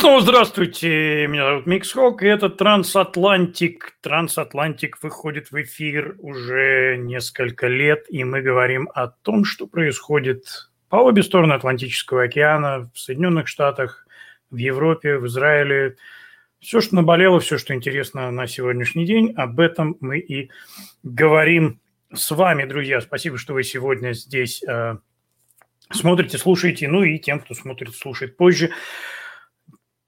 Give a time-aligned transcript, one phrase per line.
[0.00, 3.98] Снова здравствуйте, меня зовут Микс Хок, и это Трансатлантик.
[4.00, 10.96] Трансатлантик выходит в эфир уже несколько лет, и мы говорим о том, что происходит по
[10.96, 14.06] обе стороны Атлантического океана, в Соединенных Штатах,
[14.50, 15.96] в Европе, в Израиле.
[16.60, 20.50] Все, что наболело, все, что интересно на сегодняшний день, об этом мы и
[21.02, 21.78] говорим
[22.10, 23.02] с вами, друзья.
[23.02, 24.96] Спасибо, что вы сегодня здесь э,
[25.90, 28.70] смотрите, слушаете, ну и тем, кто смотрит, слушает позже.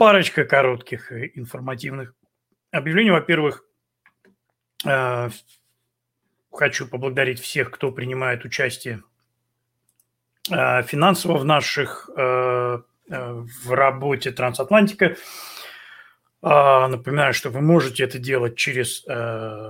[0.03, 2.13] Парочка коротких информативных
[2.73, 3.13] объявлений.
[3.13, 3.65] Во-первых,
[4.85, 5.29] э,
[6.51, 9.05] хочу поблагодарить всех, кто принимает участие
[10.51, 15.15] э, финансово в наших э, в работе Трансатлантика.
[16.43, 19.69] Напоминаю, что вы можете это делать через PayPal,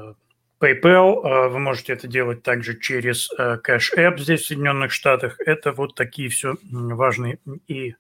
[1.51, 5.39] вы можете это делать также через Cash App здесь в Соединенных Штатах.
[5.41, 7.97] Это вот такие все важные и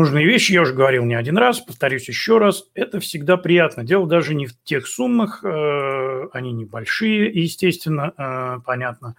[0.00, 3.84] нужные вещи, я уже говорил не один раз, повторюсь еще раз, это всегда приятно.
[3.84, 9.14] Дело даже не в тех суммах, э, они небольшие, естественно, э, понятно.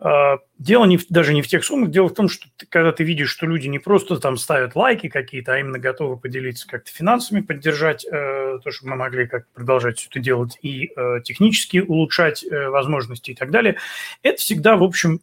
[0.00, 2.92] Э, дело не в, даже не в тех суммах, дело в том, что ты, когда
[2.92, 6.90] ты видишь, что люди не просто там ставят лайки какие-то, а именно готовы поделиться как-то
[6.90, 11.78] финансами, поддержать э, то, чтобы мы могли как продолжать все это делать и э, технически
[11.78, 13.76] улучшать э, возможности и так далее,
[14.22, 15.20] это всегда, в общем,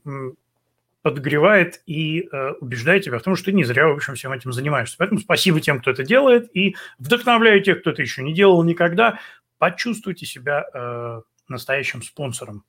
[1.02, 4.54] подогревает и э, убеждает тебя в том, что ты не зря, в общем, всем этим
[4.54, 4.96] занимаешься.
[4.98, 9.20] Поэтому спасибо тем, кто это делает, и вдохновляю тех, кто это еще не делал никогда.
[9.58, 12.64] Почувствуйте себя э, настоящим спонсором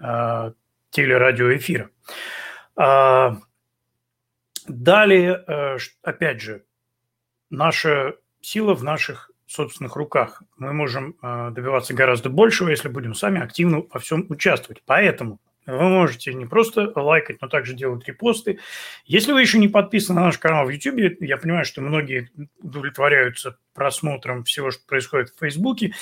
[0.00, 0.52] э,
[0.90, 1.90] телерадиоэфира.
[4.68, 6.64] Далее, опять же,
[7.50, 10.42] наша сила в наших собственных руках.
[10.56, 14.82] Мы можем добиваться гораздо большего, если будем сами активно во всем участвовать.
[14.84, 18.60] Поэтому вы можете не просто лайкать, но также делать репосты.
[19.04, 23.58] Если вы еще не подписаны на наш канал в YouTube, я понимаю, что многие удовлетворяются
[23.74, 25.94] просмотром всего, что происходит в Фейсбуке.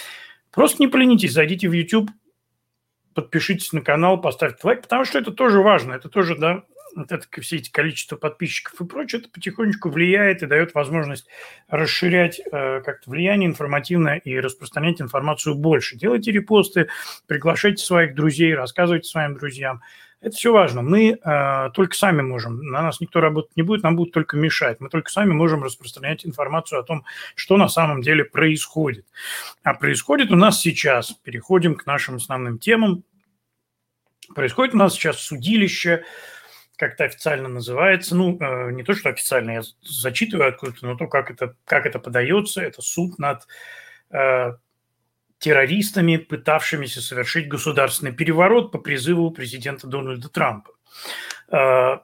[0.51, 2.11] Просто не поленитесь, зайдите в YouTube,
[3.15, 5.95] подпишитесь на канал, поставьте лайк, потому что это тоже важно.
[5.95, 6.65] Это тоже, да,
[6.95, 11.27] вот это все эти количество подписчиков и прочее, это потихонечку влияет и дает возможность
[11.69, 15.97] расширять э, как-то влияние информативное и распространять информацию больше.
[15.97, 16.89] Делайте репосты,
[17.27, 19.83] приглашайте своих друзей, рассказывайте своим друзьям.
[20.21, 20.81] Это все важно.
[20.81, 24.81] Мы э, только сами можем, на нас никто работать не будет, нам будут только мешать.
[24.81, 27.05] Мы только сами можем распространять информацию о том,
[27.35, 29.05] что на самом деле происходит.
[29.63, 33.05] А происходит у нас сейчас, переходим к нашим основным темам,
[34.35, 36.05] происходит у нас сейчас судилище,
[36.77, 38.17] как это официально называется.
[38.17, 41.99] Ну, э, не то, что официально, я зачитываю откуда-то, но то, как это, как это
[41.99, 43.47] подается, это суд над
[44.11, 44.53] э,
[45.39, 50.73] террористами, пытавшимися совершить государственный переворот по призыву президента Дональда Трампа.
[51.51, 51.99] Э,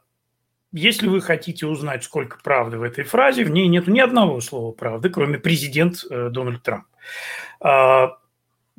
[0.72, 4.70] если вы хотите узнать, сколько правды в этой фразе, в ней нет ни одного слова
[4.70, 6.86] правды, кроме президент Дональд Трамп.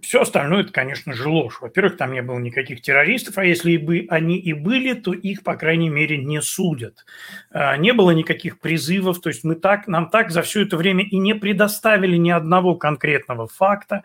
[0.02, 1.60] Все остальное, это, конечно же, ложь.
[1.62, 5.56] Во-первых, там не было никаких террористов, а если бы они и были, то их, по
[5.56, 7.06] крайней мере, не судят.
[7.52, 11.04] А, не было никаких призывов, то есть мы так, нам так за все это время
[11.04, 14.04] и не предоставили ни одного конкретного факта,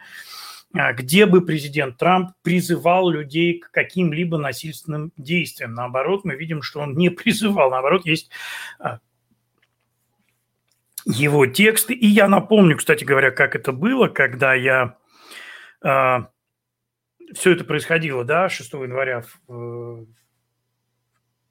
[0.74, 5.74] а, где бы президент Трамп призывал людей к каким-либо насильственным действиям.
[5.74, 7.70] Наоборот, мы видим, что он не призывал.
[7.70, 8.30] Наоборот, есть
[8.78, 8.98] а,
[11.06, 11.94] его тексты.
[11.94, 14.96] И я напомню, кстати говоря, как это было, когда я
[17.34, 20.06] все это происходило, да, 6 января в,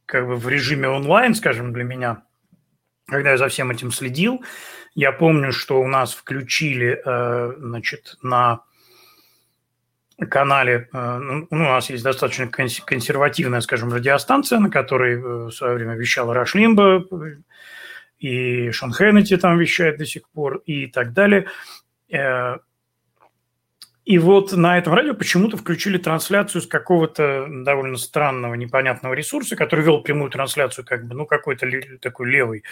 [0.05, 2.23] как бы в режиме онлайн, скажем, для меня,
[3.07, 4.43] когда я за всем этим следил,
[4.93, 8.61] я помню, что у нас включили, э, значит, на
[10.29, 15.75] канале, э, ну, у нас есть достаточно консервативная, скажем, радиостанция, на которой э, в свое
[15.75, 17.05] время вещала Раш Лимба,
[18.19, 21.47] и Шон Хеннети там вещает до сих пор, и так далее.
[24.05, 29.83] И вот на этом радио почему-то включили трансляцию с какого-то довольно странного, непонятного ресурса, который
[29.83, 31.67] вел прямую трансляцию, как бы, ну, какой-то
[31.99, 32.63] такой левый.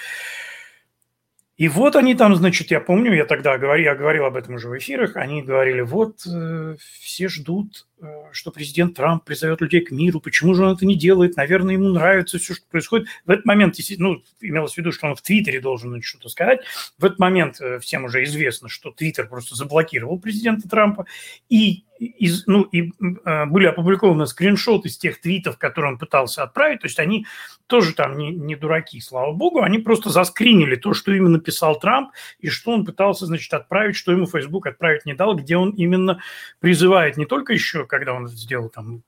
[1.57, 4.69] И вот они там, значит, я помню, я тогда говорил, я говорил об этом уже
[4.69, 7.87] в эфирах, они говорили, вот э, все ждут
[8.31, 11.89] что президент Трамп призовет людей к миру, почему же он это не делает, наверное, ему
[11.89, 13.07] нравится все, что происходит.
[13.25, 16.61] В этот момент, ну, имелось в виду, что он в Твиттере должен что-то сказать,
[16.97, 21.05] в этот момент э, всем уже известно, что Твиттер просто заблокировал президента Трампа,
[21.49, 26.81] и из, ну, и э, были опубликованы скриншоты из тех твитов, которые он пытался отправить,
[26.81, 27.25] то есть они
[27.67, 32.11] тоже там не, не дураки, слава богу, они просто заскринили то, что именно писал Трамп,
[32.39, 36.21] и что он пытался, значит, отправить, что ему Facebook отправить не дал, где он именно
[36.59, 39.03] призывает не только еще когда он сделал там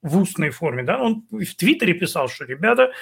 [0.00, 2.92] в устной форме, да, он в Твиттере писал, что, ребята,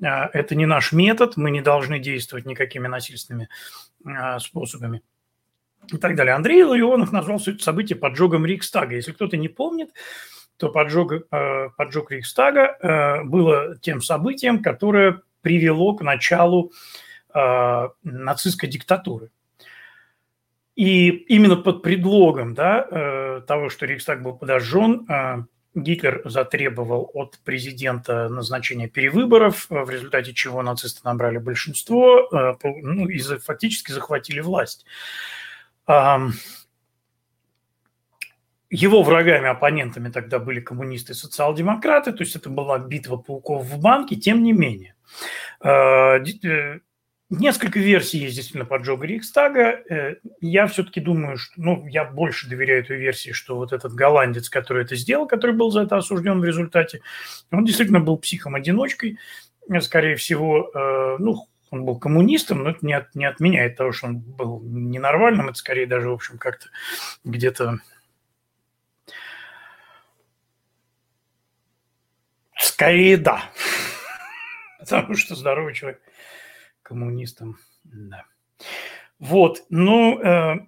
[0.00, 3.48] это не наш метод, мы не должны действовать никакими насильственными
[4.40, 5.02] способами
[5.92, 6.34] и так далее.
[6.34, 8.96] Андрей Ларионов назвал событие поджогом Рикстага.
[8.96, 9.90] Если кто-то не помнит,
[10.56, 16.72] то поджог, э, поджог Рикстага было тем событием, которое привело к началу
[18.02, 19.30] нацистской диктатуры.
[20.76, 25.06] И именно под предлогом да, того, что Рейхстаг был подожжен,
[25.74, 32.28] Гитлер затребовал от президента назначения перевыборов, в результате чего нацисты набрали большинство
[32.62, 34.86] ну, и фактически захватили власть.
[38.70, 43.80] Его врагами, оппонентами тогда были коммунисты и социал-демократы, то есть это была битва пауков в
[43.80, 44.94] банке, тем не менее.
[47.30, 49.82] Э, несколько версий есть действительно поджога Рейхстага.
[49.88, 54.48] Э, я все-таки думаю, что, ну, я больше доверяю этой версии, что вот этот голландец,
[54.48, 57.00] который это сделал, который был за это осужден в результате,
[57.50, 59.18] он действительно был психом-одиночкой,
[59.80, 64.06] скорее всего, э, ну, он был коммунистом, но это не, от, не отменяет того, что
[64.06, 66.68] он был ненормальным, это скорее даже, в общем, как-то
[67.24, 67.80] где-то
[72.56, 73.50] Скорее да.
[74.78, 76.00] Потому что здоровый человек
[76.84, 78.24] коммунистом, да.
[79.18, 80.66] Вот, ну, э,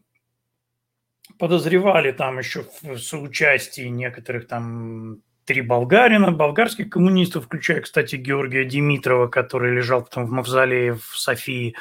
[1.39, 9.29] подозревали там еще в соучастии некоторых там три болгарина, болгарских коммунистов, включая, кстати, Георгия Димитрова,
[9.29, 11.77] который лежал потом в мавзолее в Софии,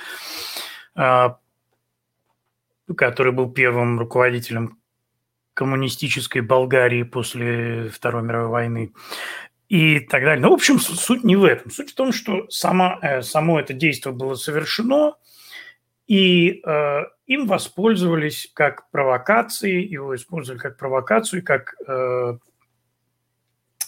[0.96, 1.30] э,
[2.96, 4.78] который был первым руководителем
[5.56, 8.94] коммунистической Болгарии после Второй мировой войны
[9.70, 10.42] и так далее.
[10.42, 11.72] Ну, в общем, суть не в этом.
[11.72, 15.16] Суть в том, что само, э, само это действие было совершено,
[16.08, 22.38] и э, им воспользовались как провокацией, его использовали как провокацию, как э,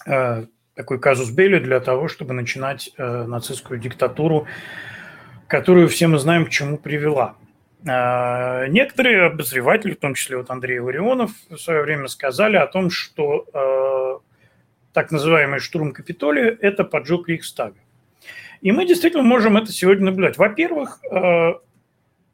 [0.08, 4.48] э, такой казус Белли для того, чтобы начинать э, нацистскую диктатуру,
[5.48, 7.36] которую все мы знаем, к чему привела.
[7.86, 12.90] Э, некоторые обозреватели, в том числе вот Андрей Ларионов, в свое время сказали о том,
[12.90, 13.97] что э,
[14.98, 17.78] так называемый штурм Капитолия– это поджог Рейхстага.
[18.62, 20.40] И мы действительно можем это сегодня наблюдать.
[20.40, 21.54] Во-первых, э,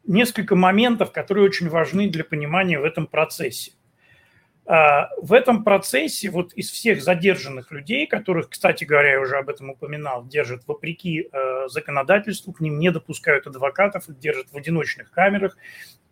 [0.07, 3.74] несколько моментов, которые очень важны для понимания в этом процессе.
[4.65, 9.50] Э, в этом процессе вот из всех задержанных людей, которых, кстати говоря, я уже об
[9.50, 15.12] этом упоминал, держат вопреки э, законодательству, к ним не допускают адвокатов, их держат в одиночных
[15.12, 15.57] камерах.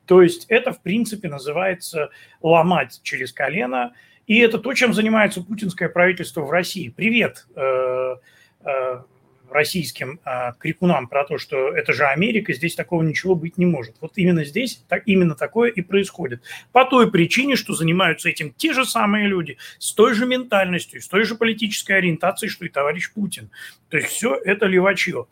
[0.05, 2.09] То есть это, в принципе, называется
[2.41, 3.93] ломать через колено–
[4.31, 6.87] и это то, чем занимается путинское правительство в России.
[6.87, 8.15] Привет э,
[8.63, 9.01] э,
[9.49, 13.97] российским э, крикунам про то, что это же Америка, здесь такого ничего быть не может.
[13.99, 16.43] Вот именно здесь так, именно такое и происходит.
[16.71, 21.09] По той причине, что занимаются этим те же самые люди с той же ментальностью, с
[21.09, 23.51] той же политической ориентацией, что и товарищ Путин.
[23.89, 25.25] То есть все это левачье.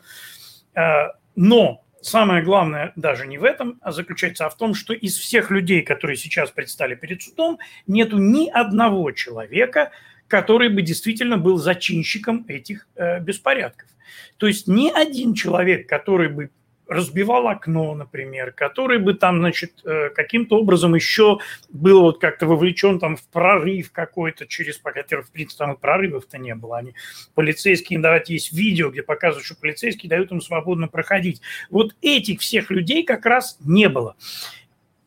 [1.38, 5.82] Но Самое главное даже не в этом, а заключается в том, что из всех людей,
[5.82, 9.92] которые сейчас предстали перед судом, нету ни одного человека,
[10.28, 13.90] который бы действительно был зачинщиком этих э, беспорядков.
[14.38, 16.52] То есть ни один человек, который бы
[16.90, 21.38] разбивал окно, например, который бы там, значит, э, каким-то образом еще
[21.70, 26.56] был вот как-то вовлечен там в прорыв какой-то через, хотя, в принципе, там прорывов-то не
[26.56, 26.80] было.
[26.80, 26.96] Они,
[27.36, 31.42] полицейские, давайте есть видео, где показывают, что полицейские дают им свободно проходить.
[31.70, 34.16] Вот этих всех людей как раз не было.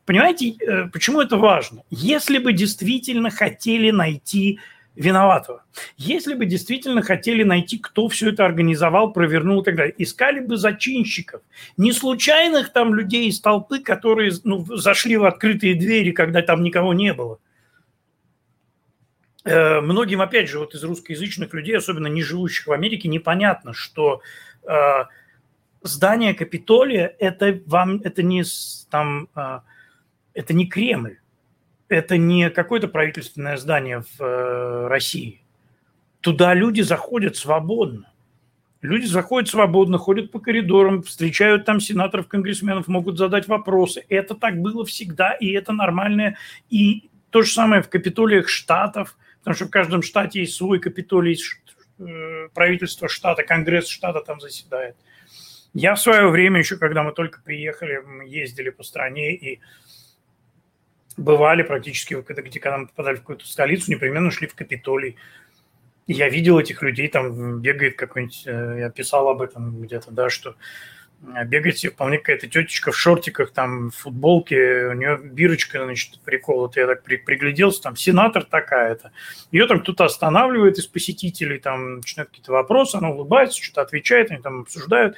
[0.05, 1.83] Понимаете, э, почему это важно?
[1.91, 4.61] Если бы действительно хотели найти
[4.94, 5.64] виноватого.
[5.96, 10.56] Если бы действительно хотели найти, кто все это организовал, провернул и так далее, искали бы
[10.56, 11.42] зачинщиков,
[11.76, 16.92] не случайных там людей из толпы, которые ну, зашли в открытые двери, когда там никого
[16.92, 17.38] не было.
[19.44, 24.20] Э, многим, опять же, вот из русскоязычных людей, особенно не живущих в Америке, непонятно, что
[24.62, 25.04] э,
[25.82, 28.44] здание Капитолия это вам это не
[28.90, 29.61] там э,
[30.34, 31.22] это не Кремль
[31.92, 35.42] это не какое-то правительственное здание в э, России.
[36.20, 38.12] Туда люди заходят свободно.
[38.80, 44.04] Люди заходят свободно, ходят по коридорам, встречают там сенаторов, конгрессменов, могут задать вопросы.
[44.08, 46.37] Это так было всегда, и это нормальное.
[46.68, 51.38] И то же самое в капитолиях штатов, потому что в каждом штате есть свой капитолий,
[52.00, 54.96] э, правительство штата, конгресс штата там заседает.
[55.75, 59.61] Я в свое время, еще когда мы только приехали, мы ездили по стране и
[61.16, 65.16] бывали практически, когда, где, когда мы попадали в какую-то столицу, непременно шли в Капитолий.
[66.07, 70.57] я видел этих людей, там бегает какой-нибудь, э, я писал об этом где-то, да, что
[71.47, 76.76] бегать, вполне какая-то тетечка в шортиках, там, в футболке, у нее бирочка, значит, прикол, вот
[76.76, 79.12] я так при, пригляделся, там, сенатор такая-то.
[79.52, 84.42] Ее там кто-то останавливает из посетителей, там, начинают какие-то вопросы, она улыбается, что-то отвечает, они
[84.42, 85.16] там обсуждают.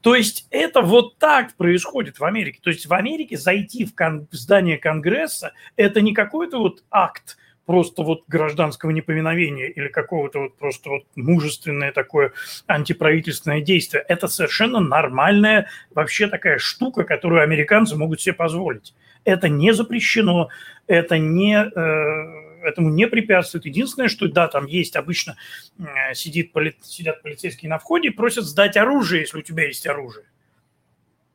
[0.00, 2.60] То есть это вот так происходит в Америке.
[2.62, 7.36] То есть в Америке зайти в, кон- в здание Конгресса– это не какой-то вот акт,
[7.70, 12.32] просто вот гражданского неповиновения или какого-то вот просто вот мужественное такое
[12.66, 14.04] антиправительственное действие.
[14.08, 18.92] Это совершенно нормальная вообще такая штука, которую американцы могут себе позволить.
[19.24, 20.48] Это не запрещено,
[20.88, 23.64] это не, э, этому не препятствует.
[23.64, 25.36] Единственное, что да, там есть обычно
[25.78, 29.86] э, сидит, поли, сидят полицейские на входе и просят сдать оружие, если у тебя есть
[29.86, 30.26] оружие.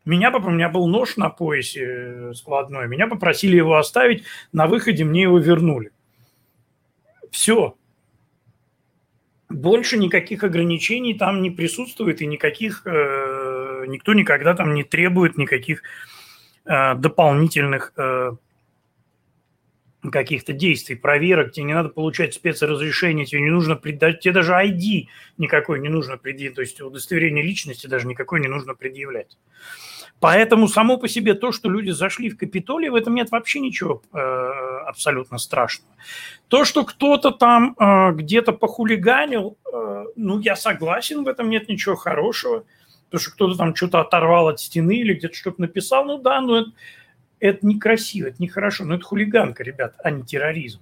[0.06, 5.04] Меня, у меня был нож на поясе э, складной, меня попросили его оставить, на выходе
[5.04, 5.92] мне его вернули.
[7.32, 7.76] Все.
[9.50, 15.84] Больше никаких ограничений там не присутствует, и никаких, э, никто никогда там не требует никаких
[16.68, 17.94] дополнительных
[20.12, 25.08] каких-то действий, проверок, тебе не надо получать спецразрешение, тебе не нужно предать, тебе даже ID
[25.38, 29.38] никакой не нужно предъявить, то есть удостоверение личности даже никакой не нужно предъявлять.
[30.20, 34.02] Поэтому само по себе то, что люди зашли в Капитолий, в этом нет вообще ничего
[34.14, 35.94] э, абсолютно страшного.
[36.48, 41.96] То, что кто-то там э, где-то похулиганил, э, ну, я согласен, в этом нет ничего
[41.96, 42.64] хорошего.
[43.10, 46.60] То, что кто-то там что-то оторвал от стены или где-то что-то написал, ну да, но
[46.60, 46.72] это,
[47.48, 48.86] это некрасиво, это нехорошо.
[48.86, 50.82] Но это хулиганка, ребят, а не терроризм.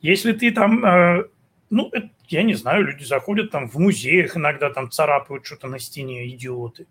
[0.00, 1.28] Если ты там, э,
[1.70, 5.78] ну, это, я не знаю, люди заходят там в музеях, иногда там царапают что-то на
[5.78, 6.86] стене, идиоты.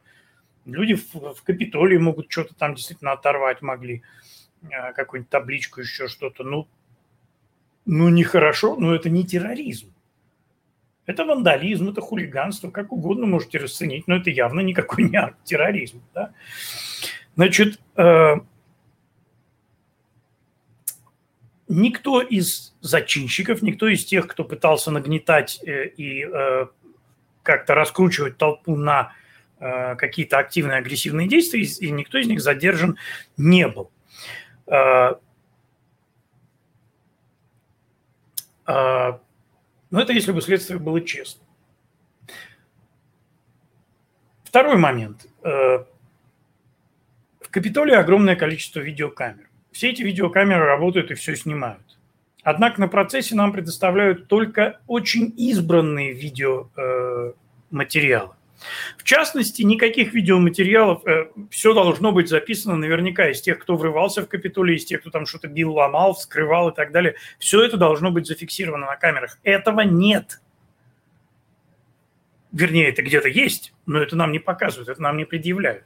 [0.65, 4.01] Люди в, в Капитолии могут что-то там действительно оторвать могли,
[4.63, 6.43] э, какую-нибудь табличку, еще что-то.
[6.43, 6.67] Ну,
[7.85, 9.93] ну, нехорошо, но это не терроризм.
[11.05, 16.01] Это вандализм, это хулиганство, как угодно можете расценить, но это явно никакой не акт терроризма.
[16.13, 16.33] Да?
[17.35, 18.35] Значит, э,
[21.75, 26.67] никто из зачинщиков, никто из тех, кто пытался нагнетать э, и э,
[27.43, 29.13] как-то раскручивать толпу на
[29.57, 32.97] Э, какие-то активные агрессивные действия, и никто из них задержан
[33.37, 33.89] не был.
[34.67, 35.21] Но
[39.91, 41.43] это если бы следствие было честно.
[44.43, 45.27] Второй момент.
[45.41, 45.85] В
[47.49, 49.47] Капитолии огромное количество видеокамер.
[49.75, 51.97] Все эти видеокамеры работают и все снимают.
[52.43, 58.35] Однако на процессе нам предоставляют только очень избранные видеоматериалы.
[58.97, 64.29] В частности, никаких видеоматериалов, э, все должно быть записано наверняка из тех, кто врывался в
[64.29, 67.15] Капитолий, из тех, кто там что-то бил, ломал, вскрывал и так далее.
[67.37, 69.39] Все это должно быть зафиксировано на камерах.
[69.43, 70.39] Этого нет.
[72.55, 75.83] Вернее, это где-то есть, но это нам не показывают, это нам не предъявляют.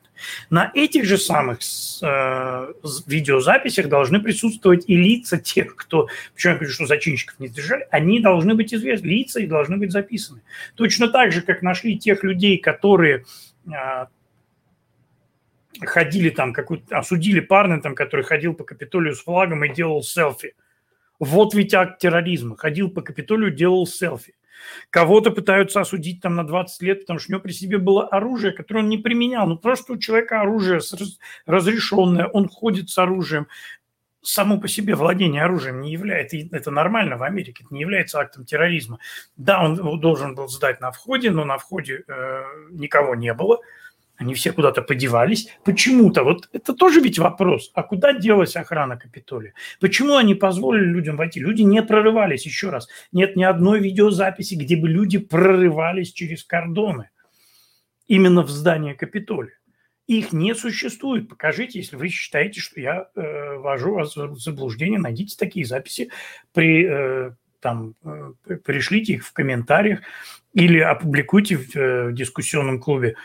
[0.51, 1.57] На этих же самых
[2.03, 2.73] э,
[3.07, 8.19] видеозаписях должны присутствовать и лица тех, кто, почему я говорю, что зачинщиков не сдержали, они
[8.19, 10.41] должны быть известны, лица и должны быть записаны.
[10.75, 13.25] Точно так же, как нашли тех людей, которые
[13.65, 14.05] э,
[15.81, 20.53] ходили там, какую-то, осудили парня, там, который ходил по Капитолию с флагом и делал селфи.
[21.17, 22.55] Вот ведь акт терроризма.
[22.57, 24.35] Ходил по Капитолию, делал селфи.
[24.89, 28.53] Кого-то пытаются осудить там на 20 лет, потому что у него при себе было оружие,
[28.53, 29.47] которое он не применял.
[29.47, 30.79] Ну, просто у человека оружие
[31.45, 33.47] разрешенное, он ходит с оружием.
[34.21, 38.45] Само по себе владение оружием не является, это нормально в Америке, это не является актом
[38.45, 38.99] терроризма.
[39.37, 43.59] Да, он должен был сдать на входе, но на входе э, никого не было–
[44.19, 45.47] они все куда-то подевались.
[45.63, 47.71] Почему-то, вот это тоже ведь вопрос.
[47.73, 49.53] А куда делась охрана Капитолия?
[49.79, 51.39] Почему они позволили людям войти?
[51.39, 52.89] Люди не прорывались, еще раз.
[53.13, 57.09] Нет ни одной видеозаписи, где бы люди прорывались через кордоны.
[58.07, 59.53] Именно в здание Капитолия.
[60.05, 61.29] Их не существует.
[61.29, 66.09] Покажите, если вы считаете, что я э, вожу вас в заблуждение, найдите такие записи,
[66.51, 70.01] при, э, там, э, пришлите их в комментариях
[70.53, 73.15] или опубликуйте в э, дискуссионном клубе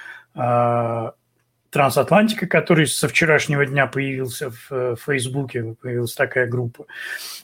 [1.75, 6.87] Трансатлантика, который со вчерашнего дня появился в э, Фейсбуке, появилась такая группа.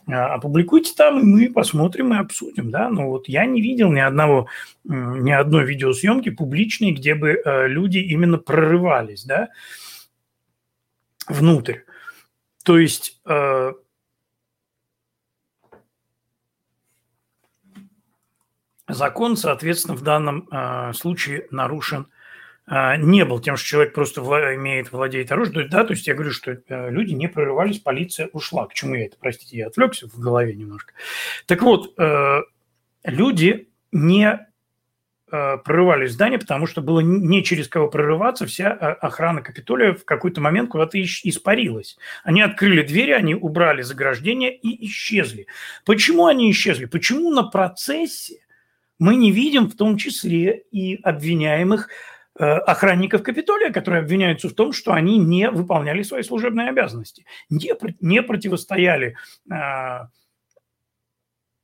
[0.07, 2.89] А, опубликуйте там, и мы посмотрим и обсудим, да.
[2.91, 4.47] Но вот я не видел ни одного,
[4.85, 9.49] ни одной видеосъемки публичной, где бы э, люди именно прорывались, да,
[11.27, 11.79] внутрь.
[12.63, 13.73] То есть э,
[18.87, 22.20] закон, соответственно, в данном случае нарушен– а,
[22.71, 24.21] не был тем, что человек просто
[24.55, 25.69] имеет, владеет оружием.
[25.69, 28.67] Да, то есть я говорю, что э, люди не прорывались, полиция ушла.
[28.67, 30.93] К чему я это, простите, я отвлекся в голове немножко.
[31.47, 32.41] Так вот, э,
[33.03, 34.47] люди не
[35.33, 40.41] э, прорывали здание, потому что было не через кого прорываться, вся охрана Капитолия в какой-то
[40.41, 41.99] момент куда-то испарилась.
[42.23, 45.49] Они открыли двери, они убрали заграждение и исчезли.
[45.85, 46.85] Почему они исчезли?
[46.85, 48.45] Почему на процессе
[49.00, 51.89] мы не видим в том числе и обвиняемых
[52.37, 58.23] охранников Капитолия, которые обвиняются в том, что они не выполняли свои служебные обязанности, не, не
[58.23, 59.17] противостояли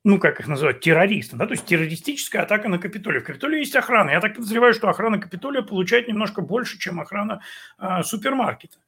[0.07, 3.19] ну, как их называют, террористам, да, то есть террористическая атака на Капитолий.
[3.19, 4.11] В Капитолии есть охрана.
[4.11, 7.43] Я так подозреваю, что охрана Капитолия получает немножко больше, чем охрана
[7.81, 8.79] э, супермаркета.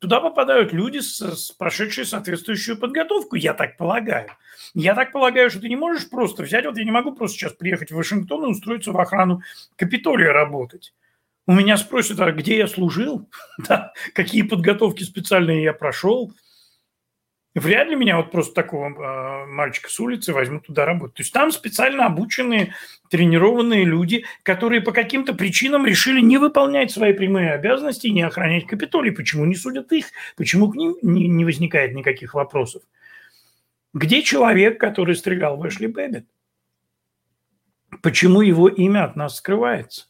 [0.00, 4.32] Туда попадают люди, с, с прошедшие соответствующую подготовку, я так полагаю.
[4.74, 7.52] Я так полагаю, что ты не можешь просто взять, вот я не могу просто сейчас
[7.52, 9.42] приехать в Вашингтон и устроиться в охрану
[9.76, 10.92] Капитолия работать.
[11.46, 16.32] У меня спросят, а где я служил, да, какие подготовки специальные я прошел–
[17.56, 21.16] Вряд ли меня вот просто такого э, мальчика с улицы возьмут туда работать.
[21.16, 22.74] То есть там специально обученные,
[23.08, 28.66] тренированные люди, которые по каким-то причинам решили не выполнять свои прямые обязанности и не охранять
[28.66, 29.10] Капитолий.
[29.10, 30.08] Почему не судят их?
[30.36, 32.82] Почему к ним не, не возникает никаких вопросов?
[33.94, 36.26] Где человек, который стрелял в Эшли Бэббит?
[38.02, 40.08] Почему его имя от нас скрывается?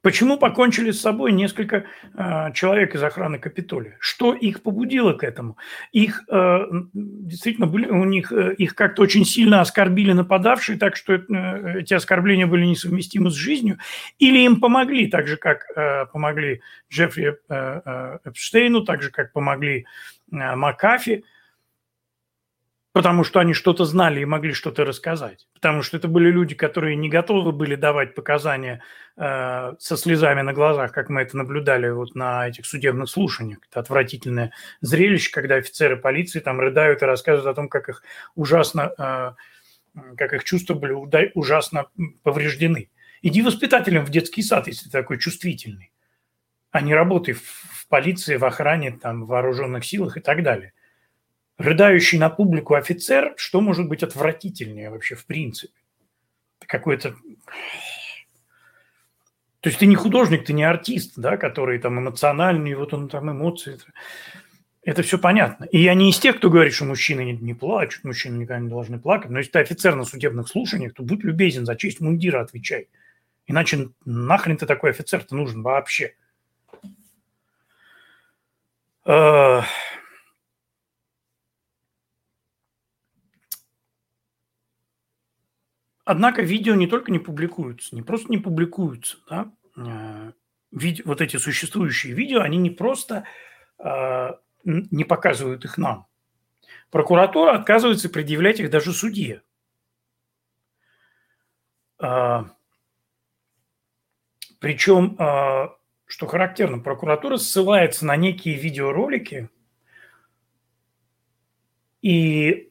[0.00, 3.96] Почему покончили с собой несколько э, человек из охраны Капитолия?
[3.98, 5.56] Что их побудило к этому?
[5.90, 11.14] Их э, действительно были у них э, их как-то очень сильно оскорбили нападавшие, так что
[11.14, 13.78] э, эти оскорбления были несовместимы с жизнью,
[14.20, 16.60] или им помогли, так же как э, помогли
[16.92, 19.84] Джеффри э, э, Эпштейну, так же как помогли
[20.30, 21.24] э, Макафи
[22.98, 25.46] потому что они что-то знали и могли что-то рассказать.
[25.54, 28.82] Потому что это были люди, которые не готовы были давать показания
[29.16, 33.60] э, со слезами на глазах, как мы это наблюдали вот на этих судебных слушаниях.
[33.70, 38.02] Это отвратительное зрелище, когда офицеры полиции там рыдают и рассказывают о том, как их
[38.34, 41.86] ужасно, э, как их чувства были ужасно
[42.24, 42.90] повреждены.
[43.22, 45.92] Иди воспитателем в детский сад, если ты такой чувствительный,
[46.72, 50.72] а не работай в полиции, в охране, там, в вооруженных силах и так далее
[51.58, 55.74] рыдающий на публику офицер, что может быть отвратительнее вообще в принципе?
[56.66, 57.14] Какой-то...
[59.60, 63.30] То есть ты не художник, ты не артист, да, который там эмоциональный, вот он там
[63.30, 63.74] эмоции.
[63.74, 63.84] Это,
[64.82, 65.64] это все понятно.
[65.64, 68.68] И я не из тех, кто говорит, что мужчины не, не плачут, мужчины никогда не
[68.68, 69.30] должны плакать.
[69.30, 72.88] Но если ты офицер на судебных слушаниях, то будь любезен, за честь мундира отвечай.
[73.46, 76.14] Иначе нахрен ты такой офицер-то нужен вообще?
[86.10, 90.32] Однако видео не только не публикуются, не просто не публикуются, да, э,
[90.70, 93.24] видео, вот эти существующие видео, они не просто
[93.78, 94.30] э,
[94.64, 96.06] не показывают их нам.
[96.90, 99.42] Прокуратура отказывается предъявлять их даже судье.
[102.02, 102.44] Э,
[104.60, 105.68] причем, э,
[106.06, 109.50] что характерно, прокуратура ссылается на некие видеоролики,
[112.00, 112.67] и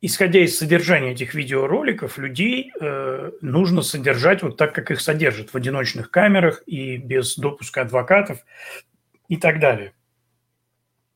[0.00, 5.56] исходя из содержания этих видеороликов, людей э, нужно содержать вот так, как их содержат, в
[5.56, 8.38] одиночных камерах и без допуска адвокатов
[9.28, 9.94] и так далее.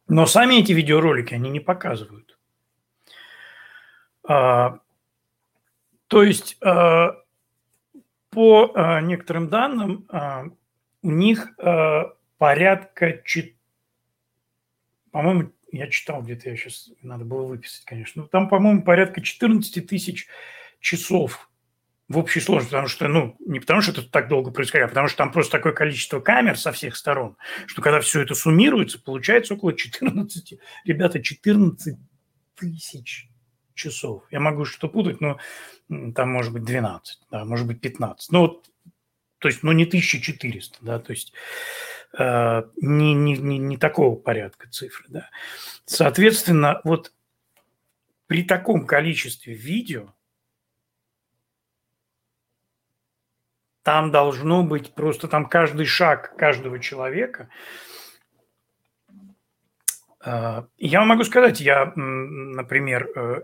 [0.08, 2.36] Но сами эти видеоролики они не показывают.
[4.24, 4.80] А,
[6.08, 7.16] то есть а,
[8.30, 10.46] по а, некоторым данным а,
[11.02, 13.22] у них а, порядка,
[15.12, 18.22] по-моему, я читал где-то, я сейчас, надо было выписать, конечно.
[18.22, 20.26] Ну, там, по-моему, порядка 14 тысяч
[20.80, 21.50] часов
[22.08, 25.06] в общей сложности, потому что, ну, не потому что это так долго происходило, а потому
[25.06, 29.54] что там просто такое количество камер со всех сторон, что когда все это суммируется, получается
[29.54, 31.96] около 14, ребята, 14
[32.56, 33.28] тысяч
[33.74, 34.24] часов.
[34.30, 35.38] Я могу что-то путать, но
[36.14, 38.32] там может быть 12, да, может быть 15.
[38.32, 38.66] Ну, вот,
[39.38, 41.32] то есть, ну, не 1400, да, то есть
[42.18, 45.06] не, не, не, не такого порядка цифры.
[45.08, 45.30] Да.
[45.84, 47.12] Соответственно, вот
[48.26, 50.12] при таком количестве видео
[53.82, 57.48] там должно быть просто там каждый шаг каждого человека.
[60.24, 63.42] Э, я могу сказать, я, например, э,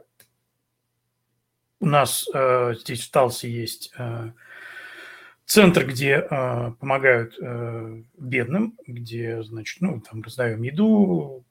[1.79, 2.27] у нас
[2.81, 3.93] здесь в Талсе есть
[5.47, 11.45] центр, где э, помогают э, бедным, где, значит, ну, там раздаем еду,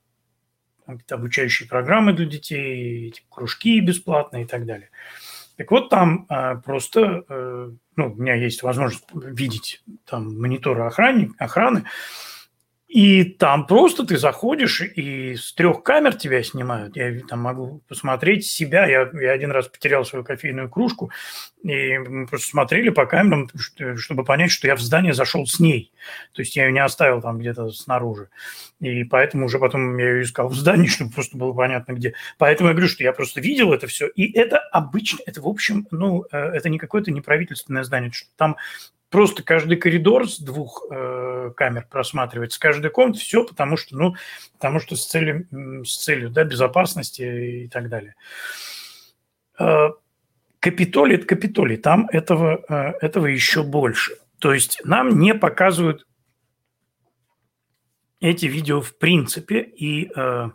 [0.86, 4.90] там, обучающие программы для детей, эти кружки бесплатные и так далее.
[5.56, 11.32] Так вот, там э, просто, э, ну, у меня есть возможность видеть там мониторы охраны,
[11.40, 11.86] охраны,
[12.96, 16.96] И там просто ты заходишь, и с трех камер тебя снимают.
[16.96, 18.88] Я там могу посмотреть себя.
[18.88, 21.12] Я, я один раз потерял свою кофейную кружку,
[21.62, 23.50] и мы просто смотрели по камерам,
[23.98, 25.92] чтобы понять, что я в здание зашел с ней.
[26.32, 28.30] То есть я ее не оставил там где-то снаружи.
[28.80, 32.14] И поэтому уже потом я ее искал в здании, чтобы просто было понятно где.
[32.38, 34.08] Поэтому я говорю, что я просто видел это все.
[34.08, 38.12] И это обычно, это в общем, ну, э, это не какое-то неправительственное здание.
[38.38, 38.56] Там
[39.16, 44.16] просто каждый коридор с двух э, камер просматривается, каждая комната, все потому что, ну,
[44.52, 45.48] потому что с целью,
[45.86, 47.22] с целью да, безопасности
[47.64, 48.16] и так далее.
[49.58, 49.92] Э,
[50.60, 54.18] Капитолий– это Капитолий, там этого, э, этого еще больше.
[54.40, 56.06] То есть нам не показывают
[58.20, 60.50] эти видео в принципе, и э,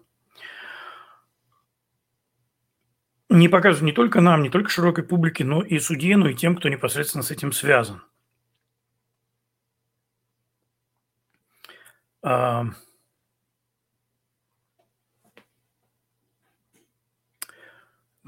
[3.31, 6.57] не показывают не только нам, не только широкой публике, но и судье, но и тем,
[6.57, 8.03] кто непосредственно с этим связан.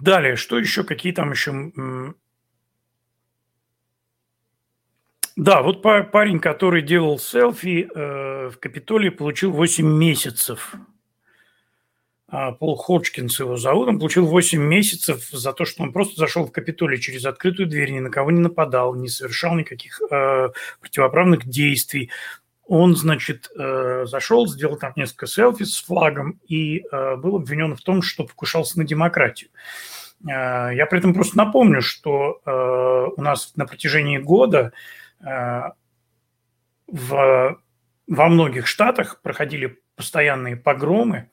[0.03, 1.73] Далее, что еще, какие там еще...
[5.37, 10.75] Да, вот парень, который делал селфи э, в Капитолии, получил 8 месяцев.
[12.29, 13.89] А, Пол Ходжкинс его зовут.
[13.89, 17.93] Он получил 8 месяцев за то, что он просто зашел в Капитолий через открытую дверь,
[17.93, 20.51] ни на кого не нападал, не совершал никаких э,
[20.81, 22.11] противоправных действий
[22.73, 27.83] он, значит, э, зашел, сделал там несколько селфи с флагом и э, был обвинен в
[27.83, 29.51] том, что покушался на демократию.
[30.27, 32.41] Э, я при этом просто напомню, что
[33.15, 34.73] у нас на протяжении года
[36.87, 37.59] в,
[38.07, 41.29] во многих штатах проходили постоянные погромы,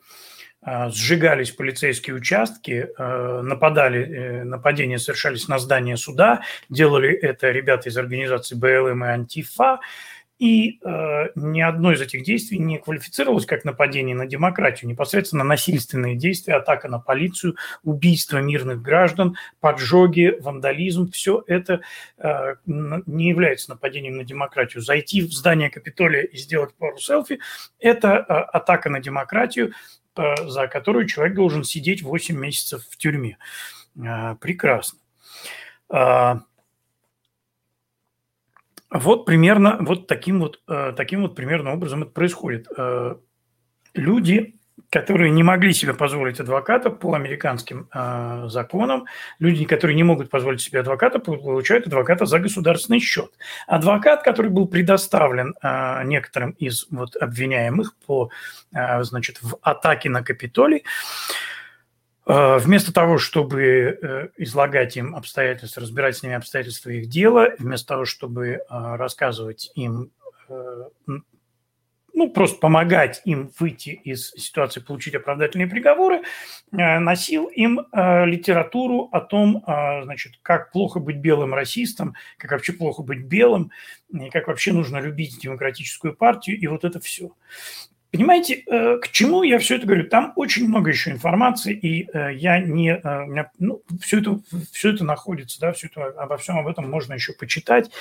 [0.90, 9.06] сжигались полицейские участки, нападали, нападения совершались на здание суда, делали это ребята из организации БЛМ
[9.06, 9.80] и Антифа,
[10.40, 16.16] и э, ни одно из этих действий не квалифицировалось как нападение на демократию, непосредственно насильственные
[16.16, 21.82] действия, атака на полицию, убийство мирных граждан, поджоги, вандализм, все это
[22.18, 24.82] э, не является нападением на демократию.
[24.82, 27.40] Зайти в здание Капитолия и сделать пару селфи–
[27.80, 29.74] это э, атака на демократию,
[30.16, 33.38] э, за которую человек должен сидеть 8 месяцев в тюрьме.
[34.02, 35.00] Э, прекрасно.
[38.92, 42.68] Вот примерно вот таким вот, э, таким вот примерно образом это происходит.
[42.76, 43.16] Э,
[43.94, 44.56] люди,
[44.90, 49.06] которые не могли себе позволить адвоката по американским э, законам,
[49.38, 53.32] люди, которые не могут позволить себе адвоката, получают адвоката за государственный счет.
[53.68, 55.54] Адвокат, который был предоставлен
[56.06, 58.32] некоторым из вот обвиняемых по,
[58.72, 60.84] значит, в атаке на Капитолий,
[62.30, 68.06] вместо того, чтобы э, излагать им обстоятельства, разбирать с ними обстоятельства их дела, вместо того,
[68.06, 70.12] чтобы э, рассказывать им,
[72.14, 76.24] ну, просто помогать им выйти из ситуации, получить оправдательные приговоры,
[76.72, 83.26] носил им литературу о том, значит, как плохо быть белым расистом, как вообще плохо быть
[83.26, 83.72] белым,
[84.10, 87.32] и как вообще нужно любить демократическую партию, и вот это все.
[88.12, 90.10] Понимаете, э, к чему я все это говорю?
[90.10, 92.94] Там очень много еще информации, и э, я не...
[92.94, 94.40] Э, у меня, ну, все, это,
[94.72, 97.92] все это находится, да, все это, обо всем об этом можно еще почитать.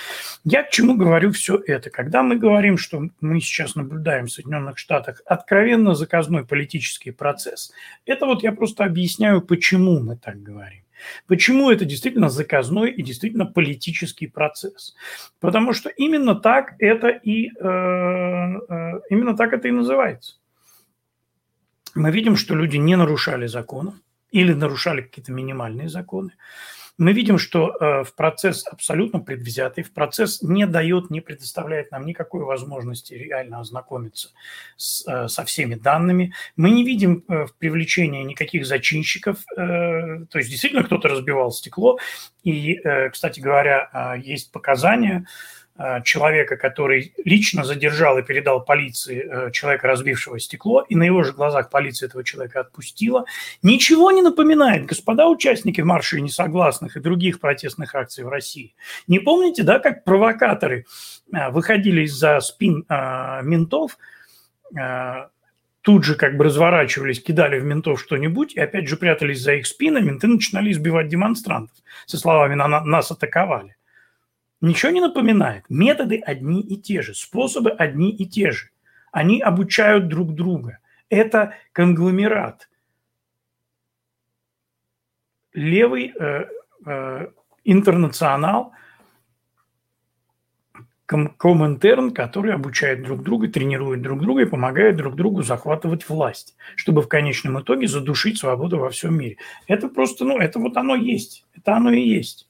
[0.44, 1.90] Я к чему говорю все это?
[1.90, 7.70] Когда мы говорим, что мы сейчас наблюдаем в Соединенных Штатах откровенно заказной политический процесс,
[8.06, 10.84] это вот я просто объясняю, почему мы так говорим.
[11.26, 14.94] Почему это действительно заказной и действительно политический процесс?
[15.40, 20.36] Потому что именно так это и, э, э, именно так это и называется.
[21.94, 26.32] Мы видим, что люди не нарушали закона или нарушали какие-то минимальные законы
[26.98, 32.04] мы видим, что э, в процесс абсолютно предвзятый, в процесс не дает, не предоставляет нам
[32.04, 34.30] никакой возможности реально ознакомиться
[34.76, 36.34] с, э, со всеми данными.
[36.56, 41.98] Мы не видим э, в привлечении никаких зачинщиков, то есть действительно кто-то разбивал стекло.
[42.42, 42.80] И,
[43.12, 45.26] кстати говоря, есть показания,
[46.04, 51.32] человека, который лично задержал и передал полиции э, человека, разбившего стекло, и на его же
[51.32, 53.26] глазах полиция этого человека отпустила,
[53.62, 58.74] ничего не напоминает, господа участники марша несогласных и других протестных акций в России.
[59.06, 60.84] Не помните, да, как провокаторы
[61.32, 63.98] э, выходили из-за спин ментов,
[65.82, 69.66] тут же как бы разворачивались, кидали в ментов что-нибудь, и опять же прятались за их
[69.66, 73.77] спинами, менты начинали избивать демонстрантов со словами «нас атаковали».
[74.60, 75.64] Ничего не напоминает.
[75.68, 78.70] Методы одни и те же, способы одни и те же.
[79.12, 80.78] Они обучают друг друга.
[81.08, 82.68] Это конгломерат.
[85.52, 86.46] Левый э,
[86.84, 87.28] э,
[87.64, 88.72] интернационал
[91.06, 97.00] Коминтерн, который обучает друг друга, тренирует друг друга и помогает друг другу захватывать власть, чтобы
[97.00, 99.38] в конечном итоге задушить свободу во всем мире.
[99.66, 101.46] Это просто, ну, это вот оно есть.
[101.54, 102.47] Это оно и есть.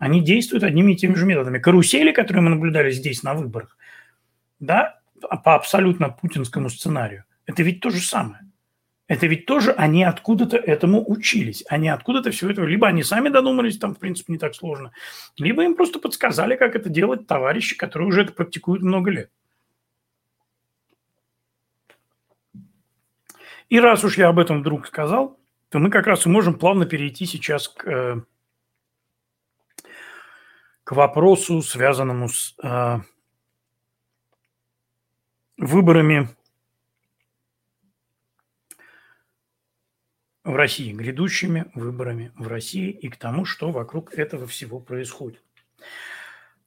[0.00, 1.58] Они действуют одними и теми же методами.
[1.58, 3.76] Карусели, которые мы наблюдали здесь на выборах,
[4.58, 8.40] да, по абсолютно путинскому сценарию, это ведь то же самое.
[9.08, 11.64] Это ведь тоже они откуда-то этому учились.
[11.68, 12.62] Они откуда-то все это...
[12.62, 14.92] Либо они сами додумались, там, в принципе, не так сложно,
[15.36, 19.30] либо им просто подсказали, как это делать товарищи, которые уже это практикуют много лет.
[23.68, 26.86] И раз уж я об этом вдруг сказал, то мы как раз и можем плавно
[26.86, 28.22] перейти сейчас к, э,
[30.90, 32.98] к вопросу, связанному с э,
[35.56, 36.28] выборами
[40.42, 45.44] в России, грядущими выборами в России и к тому, что вокруг этого всего происходит.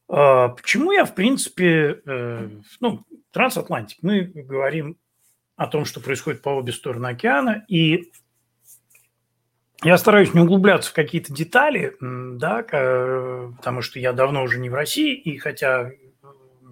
[0.08, 4.98] А, почему я, в принципе, э, ну, трансатлантик, мы говорим
[5.58, 8.14] о том, что происходит по обе стороны океана, и
[9.84, 12.64] я стараюсь не углубляться в какие-то детали, да,
[13.58, 15.92] потому что я давно уже не в России, и хотя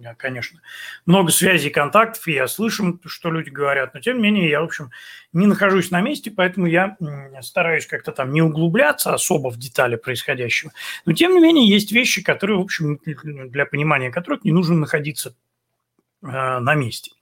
[0.02, 0.60] меня, конечно,
[1.06, 4.64] много связей, контактов, и я слышу, что люди говорят, но тем не менее я, в
[4.64, 4.90] общем,
[5.32, 6.96] не нахожусь на месте, поэтому я
[7.40, 10.72] стараюсь как-то там не углубляться особо в детали происходящего.
[11.06, 15.36] Но тем не менее есть вещи, которые, в общем, для понимания которых не нужно находиться
[16.22, 17.12] э, на месте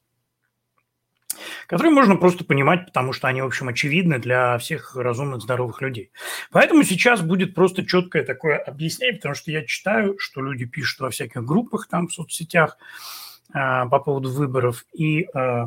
[1.66, 6.10] которые можно просто понимать, потому что они, в общем, очевидны для всех разумных, здоровых людей.
[6.50, 11.10] Поэтому сейчас будет просто четкое такое объяснение, потому что я читаю, что люди пишут во
[11.10, 12.76] всяких группах там в соцсетях
[13.54, 15.66] э, по поводу выборов, и э,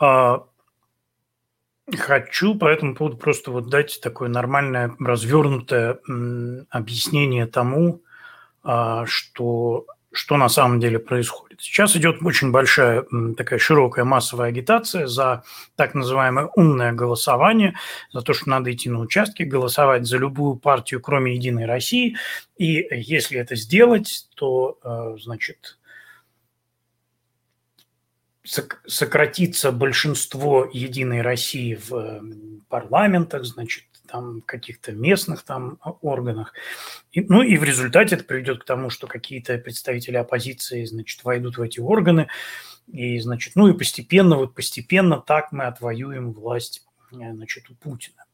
[0.00, 0.38] э,
[1.96, 5.98] хочу по этому поводу просто вот дать такое нормальное, развернутое
[6.70, 8.00] объяснение тому,
[9.06, 11.60] что что на самом деле происходит.
[11.60, 13.04] Сейчас идет очень большая
[13.36, 15.42] такая широкая массовая агитация за
[15.76, 17.74] так называемое умное голосование,
[18.12, 22.16] за то, что надо идти на участки, голосовать за любую партию, кроме «Единой России».
[22.56, 25.78] И если это сделать, то, э, значит,
[28.44, 32.22] сократится большинство «Единой России» в
[32.68, 36.54] парламентах, значит, там каких-то местных там органах.
[37.10, 41.58] И, ну и в результате это приведет к тому, что какие-то представители оппозиции, значит, войдут
[41.58, 42.28] в эти органы,
[42.86, 48.24] и, значит, ну и постепенно, вот постепенно так мы отвоюем власть, э, значит, у Путина.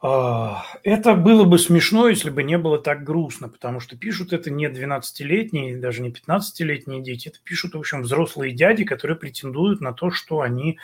[0.00, 4.50] А, это было бы смешно, если бы не было так грустно, потому что пишут это
[4.50, 9.92] не 12-летние, даже не 15-летние дети, это пишут, в общем, взрослые дяди, которые претендуют на
[9.92, 10.78] то, что они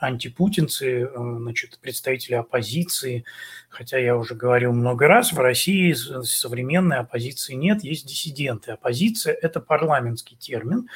[0.00, 3.24] антипутинцы, э, значит, представители оппозиции.
[3.68, 8.72] Хотя я уже говорил много раз, в России современной оппозиции нет, есть диссиденты.
[8.72, 10.88] Оппозиция– это парламентский термин.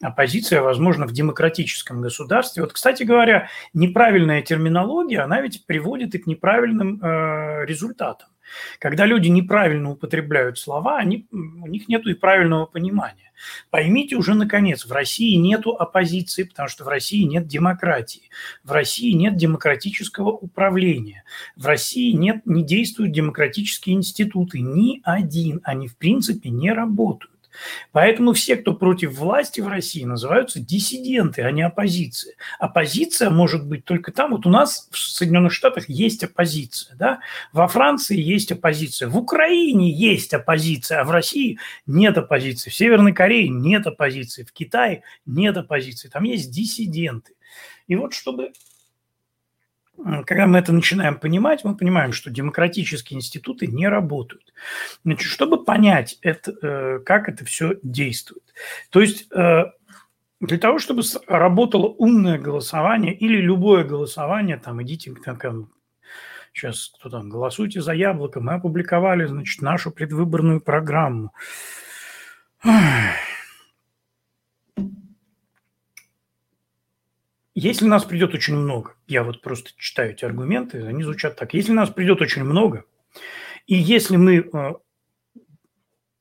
[0.00, 2.62] Оппозиция, возможно, в демократическом государстве.
[2.62, 8.28] Вот, кстати говоря, неправильная терминология, она ведь приводит и к неправильным э, результатам.
[8.78, 13.32] Когда люди неправильно употребляют слова, они, у них нет и правильного понимания.
[13.70, 18.30] Поймите уже наконец, в России нет оппозиции, потому что в России нет демократии.
[18.64, 21.24] В России нет демократического управления.
[21.56, 24.60] В России нет, не действуют демократические институты.
[24.60, 25.60] Ни один.
[25.64, 27.37] Они в принципе не работают.
[27.92, 32.34] Поэтому все, кто против власти в России, называются диссиденты, а не оппозиция.
[32.58, 34.32] Оппозиция может быть только там.
[34.32, 37.20] Вот у нас в Соединенных Штатах есть оппозиция, да?
[37.52, 43.12] во Франции есть оппозиция, в Украине есть оппозиция, а в России нет оппозиции, в Северной
[43.12, 47.32] Корее нет оппозиции, в Китае нет оппозиции, там есть диссиденты.
[47.86, 48.52] И вот чтобы
[50.26, 54.52] когда мы это начинаем понимать, мы понимаем, что демократические институты не работают.
[55.04, 58.42] Значит, чтобы понять, это, э, как это все действует.
[58.90, 59.64] То есть э,
[60.40, 65.70] для того, чтобы работало умное голосование или любое голосование, там идите, там,
[66.52, 71.32] сейчас кто там, голосуйте за яблоко, мы опубликовали, значит, нашу предвыборную программу.
[77.60, 81.54] Если нас придет очень много, я вот просто читаю эти аргументы, они звучат так.
[81.54, 82.84] Если нас придет очень много,
[83.66, 84.74] и если мы э,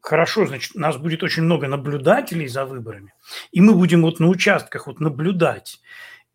[0.01, 3.13] хорошо, значит, нас будет очень много наблюдателей за выборами,
[3.51, 5.79] и мы будем вот на участках вот наблюдать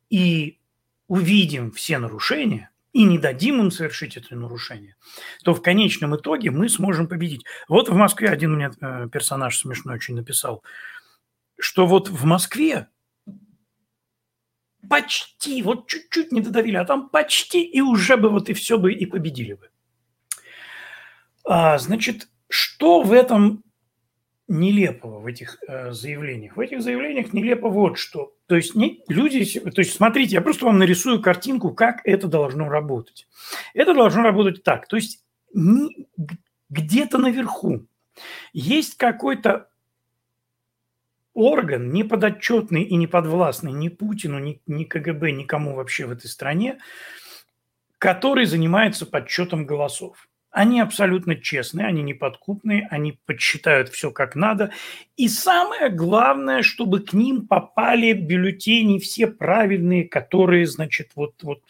[0.08, 0.60] и
[1.08, 4.94] увидим все нарушения, и не дадим им совершить это нарушение,
[5.42, 7.44] то в конечном итоге мы сможем победить.
[7.66, 10.62] Вот в Москве один мне э, персонаж смешной очень написал,
[11.58, 12.86] что вот в Москве
[14.88, 18.92] почти, вот чуть-чуть не додавили, а там почти, и уже бы вот и все бы
[18.92, 19.70] и победили бы.
[21.44, 23.64] А, значит, что в этом
[24.48, 26.56] нелепого в этих э, заявлениях?
[26.56, 28.34] В этих заявлениях нелепо вот что.
[28.46, 32.68] То есть не, люди, то есть смотрите, я просто вам нарисую картинку, как это должно
[32.68, 33.26] работать.
[33.72, 34.86] Это должно работать так.
[34.88, 36.08] То есть не,
[36.68, 37.86] где-то наверху
[38.52, 39.68] есть какой-то
[41.34, 46.28] орган, не подотчетный и не подвластный ни Путину, ни, ни КГБ, никому вообще в этой
[46.28, 46.78] стране,
[47.98, 50.28] который занимается подсчетом голосов.
[50.50, 54.70] Они абсолютно честные, они неподкупные, они подсчитают все как надо.
[55.16, 61.62] И самое главное, чтобы к ним попали бюллетени все правильные, которые, значит, вот, вот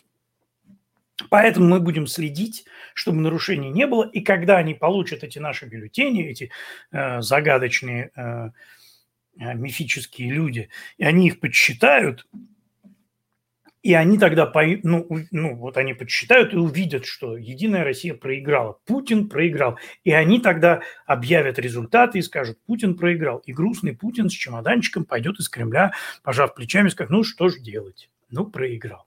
[1.30, 4.04] Поэтому мы будем следить, чтобы нарушений не было.
[4.04, 6.50] И когда они получат эти наши бюллетени, эти
[6.90, 8.50] э, загадочные э,
[9.36, 10.68] мифические люди,
[10.98, 12.26] и они их подсчитают,
[13.82, 14.50] и они тогда,
[14.84, 19.76] ну, ну, вот они подсчитают и увидят, что Единая Россия проиграла, Путин проиграл.
[20.04, 23.38] И они тогда объявят результаты и скажут, Путин проиграл.
[23.38, 25.92] И грустный Путин с чемоданчиком пойдет из Кремля,
[26.22, 28.08] пожав плечами, скажет, ну, что же делать?
[28.30, 29.06] Ну, проиграл.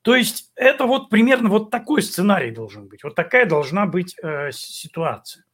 [0.00, 4.50] То есть это вот примерно вот такой сценарий должен быть, вот такая должна быть э,
[4.50, 5.44] ситуация.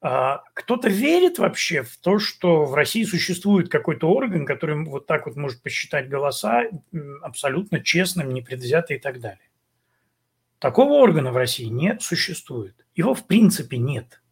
[0.00, 5.26] А, кто-то верит вообще в то, что в России существует какой-то орган, который вот так
[5.26, 6.64] вот может посчитать голоса
[7.22, 9.40] абсолютно честным, непредвзято и так далее.
[10.60, 12.74] Такого органа в России не существует.
[12.94, 14.22] Его в принципе нет.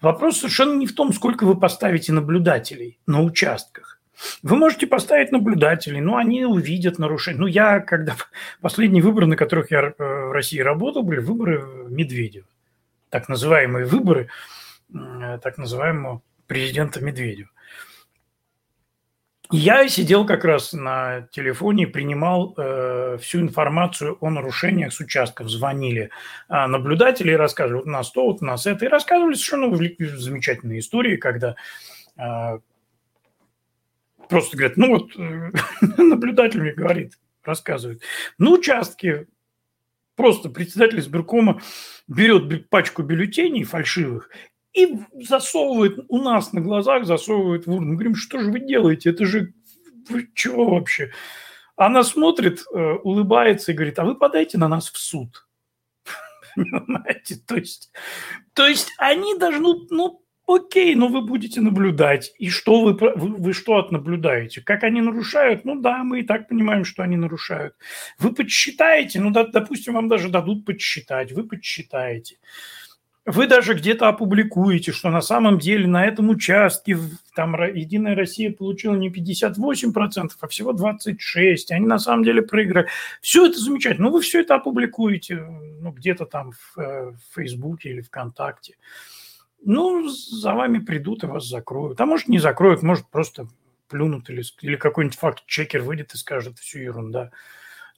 [0.00, 4.00] Вопрос совершенно не в том, сколько вы поставите наблюдателей на участках.
[4.42, 7.40] Вы можете поставить наблюдателей, но они увидят нарушение.
[7.40, 8.16] Ну, я, когда
[8.60, 12.46] последние выборы, на которых я э, в России работал, были выборы Медведева.
[13.10, 14.28] Так называемые выборы–
[14.92, 17.50] так называемого президента Медведева.
[19.50, 25.48] Я сидел как раз на телефоне и принимал э, всю информацию о нарушениях с участков.
[25.48, 26.10] Звонили
[26.50, 28.84] э, наблюдатели и рассказывали, вот у нас то, вот у нас это.
[28.84, 29.74] И рассказывали совершенно
[30.18, 31.56] замечательные истории, когда
[32.18, 32.58] э,
[34.28, 35.50] просто говорят, ну вот э,
[35.96, 38.02] наблюдатель мне говорит, рассказывает,
[38.36, 39.28] на участке
[40.14, 41.62] просто председатель избиркома
[42.06, 44.28] берет пачку бюллетеней фальшивых
[44.78, 47.88] и засовывает у нас на глазах, засовывает в урну.
[47.88, 49.10] Мы говорим, что же вы делаете?
[49.10, 49.52] Это же
[50.08, 51.10] вы чего вообще?
[51.76, 55.46] Она смотрит, э, улыбается и говорит, а вы подайте на нас в суд.
[56.56, 57.36] Понимаете?
[57.46, 57.90] То есть,
[58.52, 62.32] то есть они должны, ну, окей, но вы будете наблюдать.
[62.38, 64.60] И что вы, вы, вы что отнаблюдаете?
[64.60, 65.64] Как они нарушают?
[65.64, 67.74] Ну да, мы и так понимаем, что они нарушают.
[68.18, 72.38] Вы подсчитаете, ну, да, допустим, вам даже дадут подсчитать, вы подсчитаете
[73.28, 76.96] вы даже где-то опубликуете, что на самом деле на этом участке
[77.34, 81.16] там Единая Россия получила не 58%, а всего 26%.
[81.70, 82.88] Они на самом деле проиграли.
[83.20, 84.08] Все это замечательно.
[84.08, 88.76] Ну, вы все это опубликуете ну, где-то там в, э, в Фейсбуке или ВКонтакте.
[89.62, 92.00] Ну, за вами придут и вас закроют.
[92.00, 93.46] А может, не закроют, может, просто
[93.88, 97.30] плюнут или, или какой-нибудь факт-чекер выйдет и скажет, всю ерунда.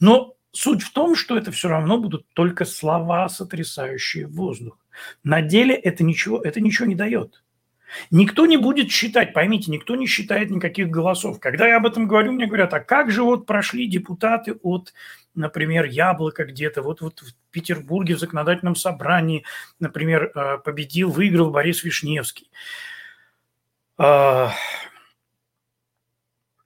[0.01, 4.80] Но суть в том, что это все равно будут только слова, сотрясающие воздух.
[5.23, 7.43] На деле это ничего, это ничего не дает.
[8.11, 11.41] Никто не будет считать, поймите, никто не считает никаких голосов.
[11.41, 14.93] Когда я об этом говорю, мне говорят, а как же вот прошли депутаты от,
[15.35, 19.45] например, Яблока где-то, вот, вот в Петербурге в законодательном собрании,
[19.81, 22.51] например, э, победил, выиграл Борис Вишневский.
[23.99, 24.53] А,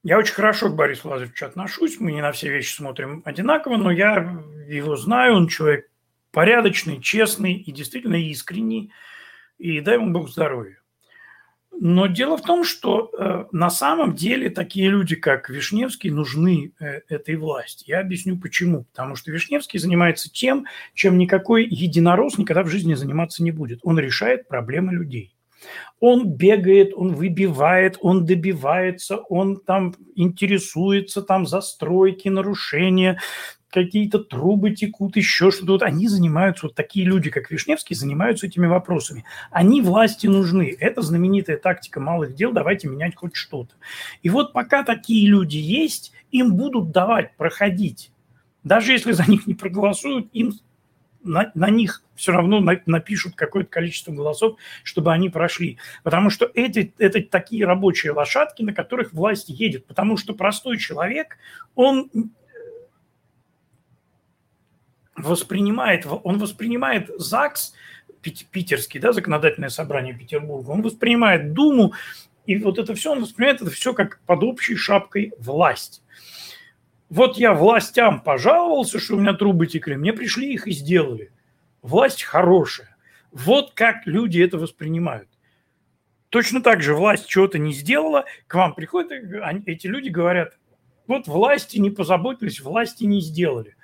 [0.02, 3.90] я очень хорошо к Борису Лазаревичу отношусь, мы не на все вещи смотрим одинаково, но
[3.90, 5.88] я его знаю, он человек
[6.34, 8.90] порядочный, честный и действительно искренний,
[9.58, 10.78] и дай ему Бог здоровья.
[11.80, 17.00] Но дело в том, что э, на самом деле такие люди, как Вишневский, нужны э,
[17.08, 17.84] этой власти.
[17.88, 18.84] Я объясню почему.
[18.84, 23.80] Потому что Вишневский занимается тем, чем никакой единорос никогда в жизни заниматься не будет.
[23.82, 25.34] Он решает проблемы людей.
[25.98, 33.18] Он бегает, он выбивает, он добивается, он там интересуется, там застройки, нарушения,
[33.74, 35.72] какие-то трубы текут, еще что-то.
[35.72, 39.24] Вот они занимаются, вот такие люди, как Вишневский, занимаются этими вопросами.
[39.50, 40.76] Они власти нужны.
[40.78, 43.74] Это знаменитая тактика малых дел, давайте менять хоть что-то.
[44.22, 48.12] И вот пока такие люди есть, им будут давать проходить.
[48.62, 50.52] Даже если за них не проголосуют, им
[51.24, 55.78] на, на них все равно на, напишут какое-то количество голосов, чтобы они прошли.
[56.04, 59.86] Потому что эти, это такие рабочие лошадки, на которых власть едет.
[59.86, 61.38] Потому что простой человек,
[61.74, 62.08] он
[65.16, 67.74] воспринимает, он воспринимает ЗАГС,
[68.20, 71.92] питерский, да, законодательное собрание Петербурга, он воспринимает Думу,
[72.46, 76.02] и вот это все, он воспринимает это все как под общей шапкой власть.
[77.10, 81.30] Вот я властям пожаловался, что у меня трубы текли, мне пришли их и сделали.
[81.82, 82.96] Власть хорошая.
[83.30, 85.28] Вот как люди это воспринимают.
[86.30, 89.12] Точно так же власть чего-то не сделала, к вам приходят,
[89.66, 90.58] эти люди говорят,
[91.06, 93.76] вот власти не позаботились, власти не сделали.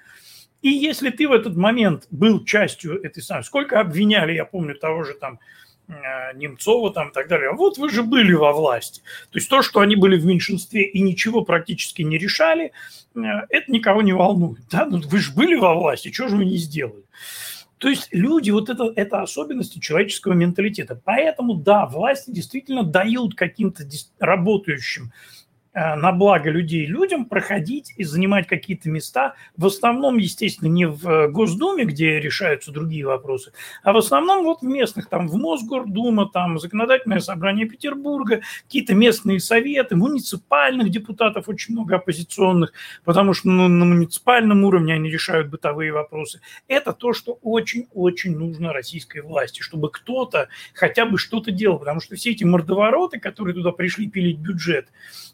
[0.63, 5.05] И если ты в этот момент был частью этой самой, сколько обвиняли, я помню, того
[5.05, 5.41] же там
[5.89, 5.93] э,
[6.35, 9.01] Немцова там и так далее, вот вы же были во власти.
[9.31, 12.73] То есть то, что они были в меньшинстве и ничего практически не решали,
[13.15, 14.63] э, это никого не волнует.
[14.71, 14.85] Да?
[14.85, 17.05] Ну, вы же были во власти, что же вы не сделали?
[17.79, 21.01] То есть люди, вот это, это особенности человеческого менталитета.
[21.03, 23.85] Поэтому, да, власти действительно дают каким-то
[24.19, 25.13] работающим
[25.75, 31.29] на благо людей людям проходить и занимать какие-то места, в основном, естественно, не в э,
[31.29, 33.53] Госдуме, где решаются другие вопросы,
[33.85, 39.39] а в основном вот в местных, там в Мосгордума, там Законодательное собрание Петербурга, какие-то местные
[39.39, 42.73] советы, муниципальных депутатов очень много оппозиционных,
[43.05, 46.41] потому что ну, на муниципальном уровне они решают бытовые вопросы.
[46.67, 52.17] Это то, что очень-очень нужно российской власти, чтобы кто-то хотя бы что-то делал, потому что
[52.17, 54.89] все эти мордовороты, которые туда пришли пилить бюджет,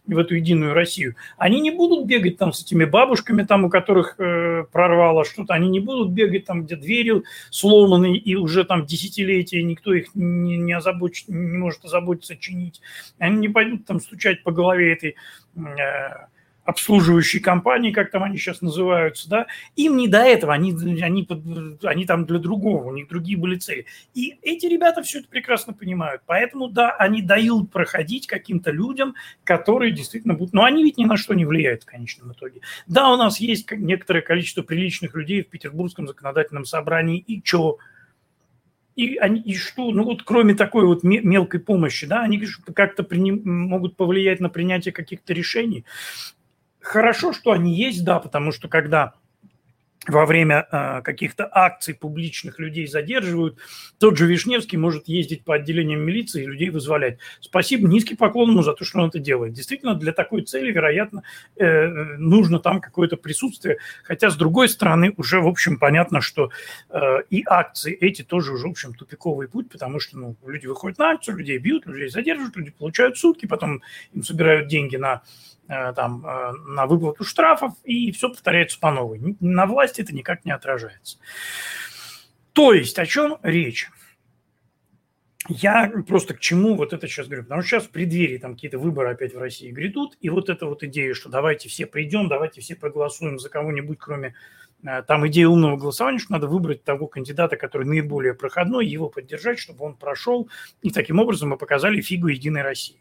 [0.06, 4.16] в эту единую Россию, они не будут бегать там с этими бабушками, там, у которых
[4.18, 9.62] э, прорвало что-то, они не будут бегать там, где двери сломаны, и уже там десятилетия
[9.62, 12.80] никто их не, не, озабочит, не может озаботиться чинить.
[13.18, 15.16] Они не пойдут там стучать по голове этой
[15.56, 16.26] э,
[16.66, 19.46] обслуживающие компании, как там они сейчас называются, да,
[19.76, 21.26] им не до этого, они, они,
[21.82, 23.86] они там для другого, у них другие были цели.
[24.14, 26.22] И эти ребята все это прекрасно понимают.
[26.26, 29.14] Поэтому, да, они дают проходить каким-то людям,
[29.44, 30.52] которые действительно будут...
[30.52, 32.60] Но они ведь ни на что не влияют в конечном итоге.
[32.86, 37.78] Да, у нас есть некоторое количество приличных людей в Петербургском законодательном собрании, и что?
[38.96, 42.42] И, они, и что, ну вот кроме такой вот мелкой помощи, да, они
[42.74, 45.84] как-то приним, могут повлиять на принятие каких-то решений
[46.86, 49.14] хорошо, что они есть, да, потому что когда
[50.06, 53.58] во время э, каких-то акций публичных людей задерживают,
[53.98, 57.18] тот же Вишневский может ездить по отделениям милиции и людей вызволять.
[57.40, 59.52] Спасибо, низкий поклон ему за то, что он это делает.
[59.52, 61.24] Действительно, для такой цели, вероятно,
[61.56, 63.78] э, нужно там какое-то присутствие.
[64.04, 66.50] Хотя, с другой стороны, уже, в общем, понятно, что
[66.90, 70.98] э, и акции эти тоже уже, в общем, тупиковый путь, потому что ну, люди выходят
[70.98, 73.82] на акцию, людей бьют, людей задерживают, люди получают сутки, потом
[74.12, 75.22] им собирают деньги на
[75.68, 79.36] там, э, на выплату штрафов, и все повторяется по новой.
[79.40, 81.18] На власти это никак не отражается.
[82.52, 83.88] То есть, о чем речь?
[85.48, 87.44] Я просто к чему вот это сейчас говорю?
[87.44, 90.66] Потому что сейчас в преддверии там какие-то выборы опять в России грядут, и вот эта
[90.66, 94.34] вот идея, что давайте все придем, давайте все проголосуем за кого-нибудь, кроме
[94.84, 99.58] э, там идея умного голосования, что надо выбрать того кандидата, который наиболее проходной, его поддержать,
[99.58, 100.48] чтобы он прошел,
[100.82, 102.98] и таким образом мы показали фигу Единой России.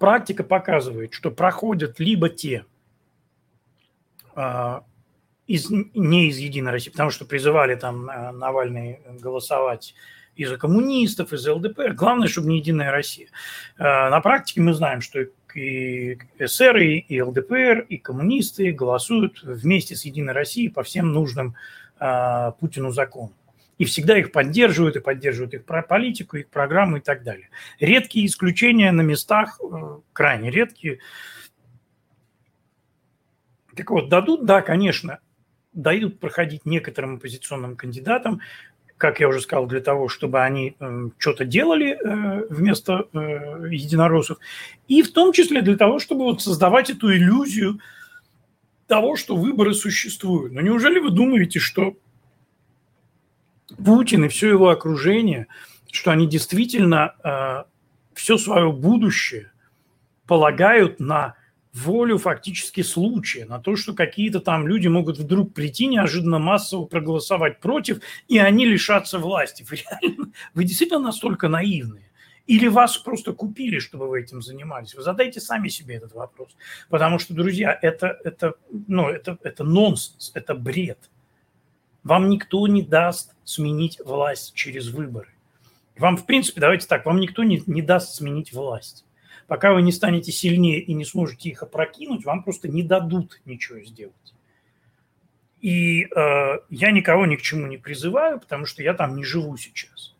[0.00, 2.64] Практика показывает, что проходят либо те
[4.34, 4.82] а,
[5.46, 9.94] из, не из Единой России, потому что призывали там а, Навальный голосовать
[10.34, 11.92] и за коммунистов, и за ЛДПР.
[11.92, 13.28] Главное, чтобы не Единая Россия.
[13.76, 20.04] А, на практике мы знаем, что и СССР, и ЛДПР, и коммунисты голосуют вместе с
[20.04, 21.54] Единой Россией по всем нужным
[22.60, 23.34] Путину законам
[23.80, 27.48] и всегда их поддерживают, и поддерживают их политику, их программу и так далее.
[27.78, 30.98] Редкие исключения на местах, э, крайне редкие.
[33.74, 35.20] Так вот, дадут, да, конечно,
[35.72, 38.42] дают проходить некоторым оппозиционным кандидатам,
[38.98, 44.36] как я уже сказал, для того, чтобы они э, что-то делали э, вместо э, единороссов,
[44.88, 47.80] и в том числе для того, чтобы вот создавать эту иллюзию
[48.88, 50.52] того, что выборы существуют.
[50.52, 51.96] Но неужели вы думаете, что
[53.76, 55.46] Путин и все его окружение,
[55.90, 57.64] что они действительно э,
[58.14, 59.52] все свое будущее
[60.26, 61.34] полагают на
[61.72, 67.60] волю фактически случая, на то, что какие-то там люди могут вдруг прийти неожиданно массово проголосовать
[67.60, 69.64] против, и они лишатся власти.
[69.68, 72.10] Вы, реально, вы действительно настолько наивные?
[72.46, 74.94] Или вас просто купили, чтобы вы этим занимались?
[74.94, 76.56] Вы задайте сами себе этот вопрос.
[76.88, 78.54] Потому что, друзья, это, это,
[78.88, 80.98] ну, это, это нонсенс, это бред.
[82.02, 85.28] Вам никто не даст сменить власть через выборы.
[85.98, 89.04] Вам, в принципе, давайте так, вам никто не, не даст сменить власть.
[89.46, 93.80] Пока вы не станете сильнее и не сможете их опрокинуть, вам просто не дадут ничего
[93.80, 94.14] сделать.
[95.60, 99.56] И э, я никого ни к чему не призываю, потому что я там не живу
[99.58, 100.14] сейчас.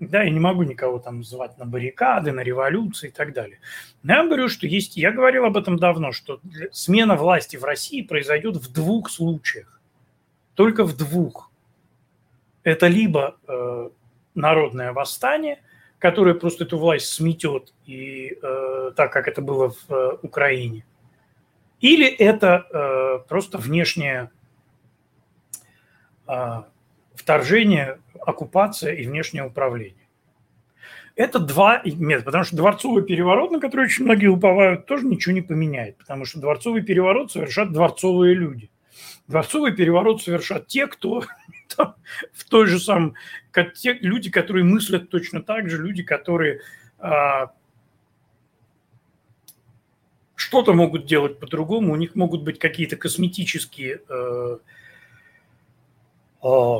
[0.00, 3.60] Да, я не могу никого там звать на баррикады, на революции и так далее.
[4.02, 6.40] Но я говорю, что есть, я говорил об этом давно, что
[6.72, 9.80] смена власти в России произойдет в двух случаях
[10.54, 11.50] только в двух.
[12.62, 13.90] Это либо э,
[14.34, 15.60] народное восстание,
[15.98, 20.84] которое просто эту власть сметет, и, э, так как это было в э, Украине,
[21.80, 24.30] или это э, просто внешняя
[26.26, 26.68] а,
[27.14, 30.08] вторжение, оккупация и внешнее управление.
[31.14, 35.42] Это два метода, потому что дворцовый переворот, на который очень многие уповают, тоже ничего не
[35.42, 38.70] поменяет, потому что дворцовый переворот совершат дворцовые люди.
[39.28, 41.24] Дворцовый переворот совершат те, кто
[41.76, 41.94] там,
[42.32, 43.14] в той же самом,
[43.74, 46.60] те люди, которые мыслят точно так же, люди, которые
[46.98, 47.52] а,
[50.42, 54.58] что-то могут делать по-другому, у них могут быть какие-то косметические, э,
[56.42, 56.78] э,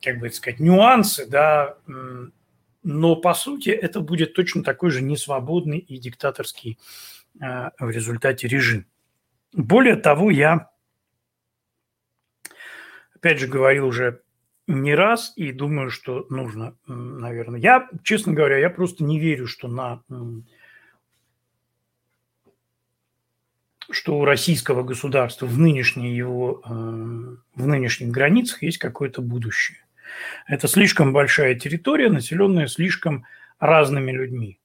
[0.00, 1.76] как бы сказать, нюансы, да,
[2.82, 6.78] но по сути это будет точно такой же несвободный и диктаторский
[7.40, 8.86] э, в результате режим.
[9.52, 10.69] Более того, я,
[13.20, 14.22] опять же, говорил уже
[14.66, 17.60] не раз и думаю, что нужно, наверное.
[17.60, 20.02] Я, честно говоря, я просто не верю, что на
[23.92, 29.78] что у российского государства в, нынешней его, э, в нынешних границах есть какое-то будущее.
[30.46, 33.24] Это слишком большая территория, населенная слишком
[33.58, 34.60] разными людьми,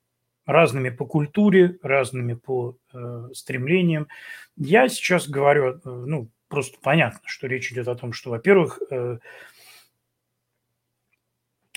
[0.45, 4.08] разными по культуре, разными по э, стремлениям.
[4.58, 9.18] Я сейчас говорю, э, ну, просто понятно, что речь идет о том, что, во-первых, э,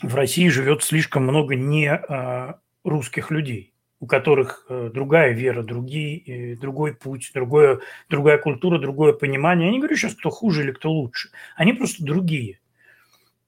[0.03, 2.55] в России живет слишком много не э,
[2.85, 9.66] русских людей у которых э, другая вера, другие, другой путь, другое, другая культура, другое понимание.
[9.66, 11.31] Я не говорю сейчас, кто хуже или кто лучше.
[11.57, 12.61] Они просто другие.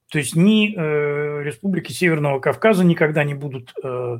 [0.09, 4.19] То есть ни э, республики Северного Кавказа никогда не будут э,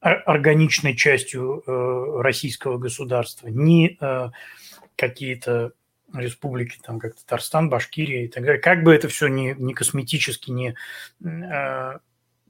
[0.00, 4.30] органичной частью э, российского государства, ни э,
[4.96, 5.72] какие-то
[6.14, 8.60] республики, там как Татарстан, Башкирия и так далее.
[8.60, 10.74] Как бы это все не, не косметически, не
[11.24, 11.98] э,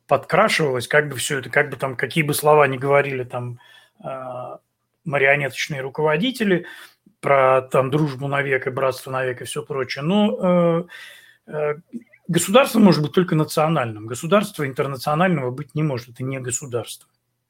[0.08, 3.60] подкрашивалось, как бы все это, как бы там, какие бы слова ни говорили там
[4.00, 4.58] а,
[5.04, 6.66] марионеточные руководители
[7.20, 10.02] про там дружбу навек и братство навек и все прочее.
[10.04, 10.88] Но
[11.46, 11.74] э, э,
[12.26, 14.06] государство может быть только национальным.
[14.06, 16.10] Государство интернационального быть не может.
[16.10, 17.08] Это не государство.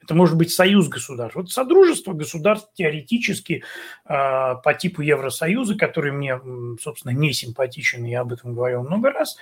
[0.09, 1.37] Это может быть союз государств.
[1.37, 3.63] Вот содружество государств теоретически
[4.07, 6.41] э, по типу Евросоюза, который мне,
[6.81, 9.37] собственно, не симпатичен, я об этом говорил много раз,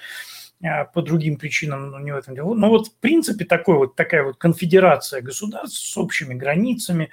[0.64, 2.52] а, по другим причинам, но не в этом дело.
[2.54, 7.10] Но вот в принципе такой вот, такая вот конфедерация государств с общими границами,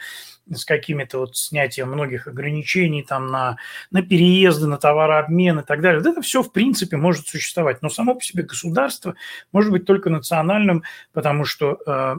[0.51, 3.57] с какими-то вот снятием многих ограничений там на,
[3.91, 6.01] на переезды, на товарообмен и так далее.
[6.01, 7.83] Вот это все в принципе может существовать.
[7.83, 9.13] Но само по себе государство
[9.51, 12.15] может быть только национальным, потому что э,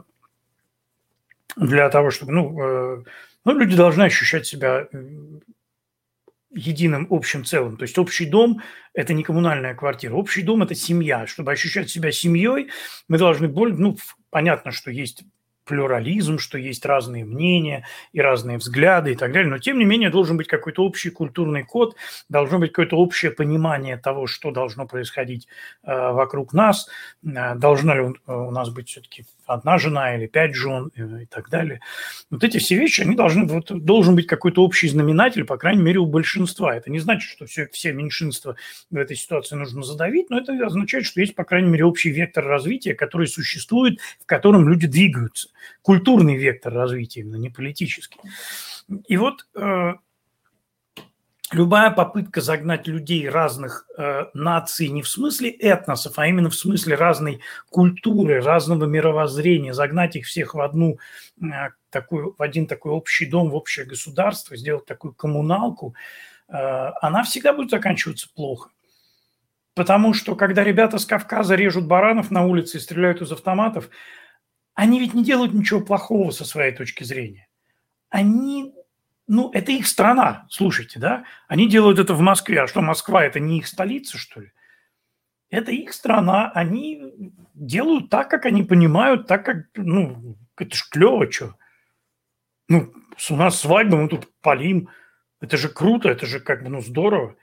[1.55, 3.03] для того, чтобы, ну, э,
[3.45, 4.87] ну, люди должны ощущать себя
[6.55, 7.77] единым общим целым.
[7.77, 8.61] То есть общий дом–
[8.93, 10.13] это не коммунальная квартира.
[10.15, 11.27] Общий дом– это семья.
[11.27, 12.69] Чтобы ощущать себя семьей,
[13.07, 13.77] мы должны более…
[13.77, 13.97] Ну,
[14.29, 15.23] понятно, что есть
[15.65, 20.09] плюрализм, что есть разные мнения и разные взгляды и так далее, но тем не менее
[20.09, 21.95] должен быть какой-то общий культурный код,
[22.29, 25.47] должно быть какое-то общее понимание того, что должно происходить
[25.83, 26.87] э, вокруг нас,
[27.23, 31.25] э, должна ли у, у нас быть все-таки одна жена или пять жен э, и
[31.25, 31.81] так далее.
[32.29, 35.99] Вот эти все вещи, они должны, вот, должен быть какой-то общий знаменатель, по крайней мере,
[35.99, 36.75] у большинства.
[36.75, 38.55] Это не значит, что все, все меньшинства
[38.89, 42.45] в этой ситуации нужно задавить, но это означает, что есть, по крайней мере, общий вектор
[42.45, 45.49] развития, который существует, в котором люди двигаются
[45.81, 48.19] культурный вектор развития, именно не политический.
[49.07, 49.93] И вот э,
[51.51, 56.95] любая попытка загнать людей разных э, наций не в смысле этносов, а именно в смысле
[56.95, 60.97] разной культуры, разного мировоззрения, загнать их всех в одну
[61.41, 61.45] э,
[61.89, 65.95] такую, в один такой общий дом, в общее государство, сделать такую коммуналку,
[66.47, 66.53] э,
[67.01, 68.69] она всегда будет заканчиваться плохо.
[69.75, 73.89] Потому что когда ребята с Кавказа режут баранов на улице и стреляют из автоматов,
[74.75, 77.47] они ведь не делают ничего плохого со своей точки зрения.
[78.09, 78.73] Они,
[79.25, 81.23] ну, это их страна, слушайте, да?
[81.47, 82.61] Они делают это в Москве.
[82.61, 84.51] А что, Москва– это не их столица, что ли?
[85.49, 86.51] Это их страна.
[86.51, 91.55] Они делают так, как они понимают, так, как, ну, это ж клево, что.
[92.67, 92.93] Ну,
[93.29, 94.89] у нас свадьба, мы тут полим.
[95.39, 97.37] Это же круто, это же как бы, ну, здорово.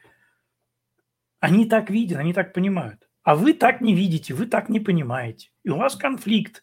[1.41, 3.09] Они так видят, они так понимают.
[3.23, 5.51] А вы так не видите, вы так не понимаете.
[5.65, 6.63] И у вас конфликт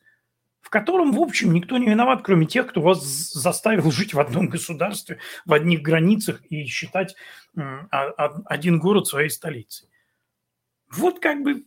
[0.70, 4.50] в котором, в общем, никто не виноват, кроме тех, кто вас заставил жить в одном
[4.50, 7.16] государстве, в одних границах и считать
[7.56, 9.90] один город своей столицей.
[10.92, 11.64] Вот как бы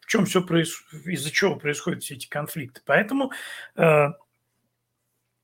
[0.00, 2.80] в чем все происходит, из-за чего происходят все эти конфликты.
[2.84, 3.30] Поэтому,
[3.76, 4.06] э,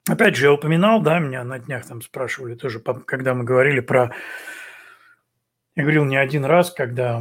[0.09, 4.13] опять же, я упоминал, да, меня на днях там спрашивали тоже, когда мы говорили про...
[5.77, 7.21] Я говорил не один раз, когда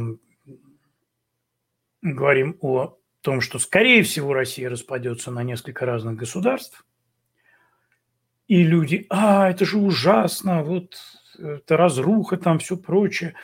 [2.02, 6.84] говорим о том, что, скорее всего, Россия распадется на несколько разных государств,
[8.46, 10.96] и люди, а, это же ужасно, вот
[11.38, 13.34] это разруха, там все прочее.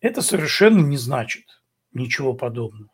[0.00, 1.62] это совершенно не значит
[1.92, 2.90] ничего подобного.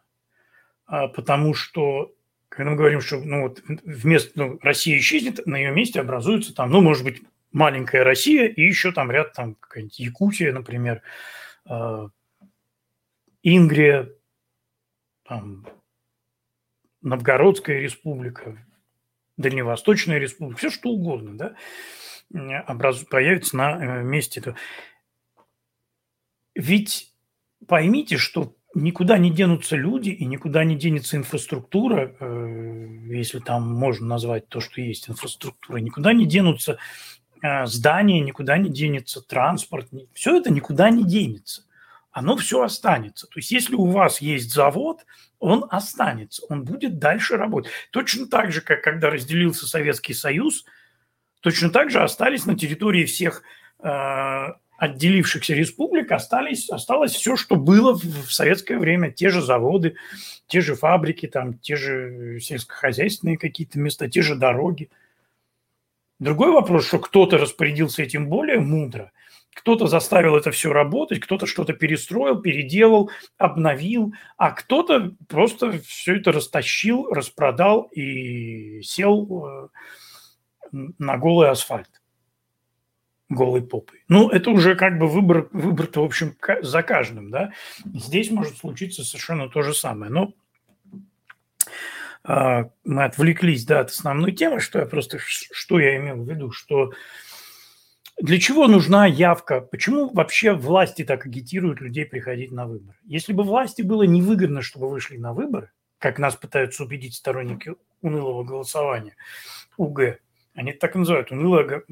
[0.86, 2.12] А, потому что,
[2.48, 6.70] когда мы говорим, что ну, вот, вместо ну, Россия исчезнет, на ее месте образуется там,
[6.70, 7.22] ну, может быть,
[7.52, 11.00] маленькая Россия и еще там ряд, там, какая-нибудь Якутия, например,
[11.64, 12.08] а,
[13.44, 14.10] Ингрия,
[15.22, 15.64] там,
[17.04, 18.58] Новгородская республика,
[19.36, 23.04] Дальневосточная республика, все что угодно, да, образ...
[23.04, 24.56] появится на э, месте этого.
[26.54, 27.12] Ведь
[27.66, 34.06] поймите, что никуда не денутся люди и никуда не денется инфраструктура, э, если там можно
[34.06, 36.78] назвать то, что есть инфраструктура, никуда не денутся
[37.42, 41.64] э, здания, никуда не денется транспорт, все это никуда не денется.
[42.14, 43.26] Оно все останется.
[43.26, 45.04] То есть если у вас есть завод,
[45.40, 47.72] он останется, он будет дальше работать.
[47.90, 50.64] Точно так же, как когда разделился Советский Союз,
[51.40, 53.42] точно так же остались на территории всех
[53.82, 54.46] э,
[54.76, 59.10] отделившихся республик остались, осталось все, что было в советское время.
[59.10, 59.96] Те же заводы,
[60.46, 64.88] те же фабрики, там, те же сельскохозяйственные какие-то места, те же дороги.
[66.20, 69.10] Другой вопрос, что кто-то распорядился этим более мудро,
[69.54, 76.32] кто-то заставил это все работать, кто-то что-то перестроил, переделал, обновил, а кто-то просто все это
[76.32, 79.68] растащил, распродал и сел э,
[80.98, 81.88] на голый асфальт
[83.28, 84.04] голой попой.
[84.08, 87.52] Ну, это уже как бы выбор, выбор-то, в общем, за каждым, да.
[87.84, 90.12] Здесь может случиться совершенно то же самое.
[90.12, 90.34] Но
[92.24, 96.52] э, мы отвлеклись, да, от основной темы, что я просто, что я имел в виду,
[96.52, 96.92] что
[98.20, 99.60] для чего нужна явка?
[99.60, 102.96] Почему вообще власти так агитируют людей приходить на выборы?
[103.04, 108.44] Если бы власти было невыгодно, чтобы вышли на выборы, как нас пытаются убедить сторонники унылого
[108.44, 109.16] голосования,
[109.76, 110.18] УГ,
[110.54, 111.82] они так и называют, унылое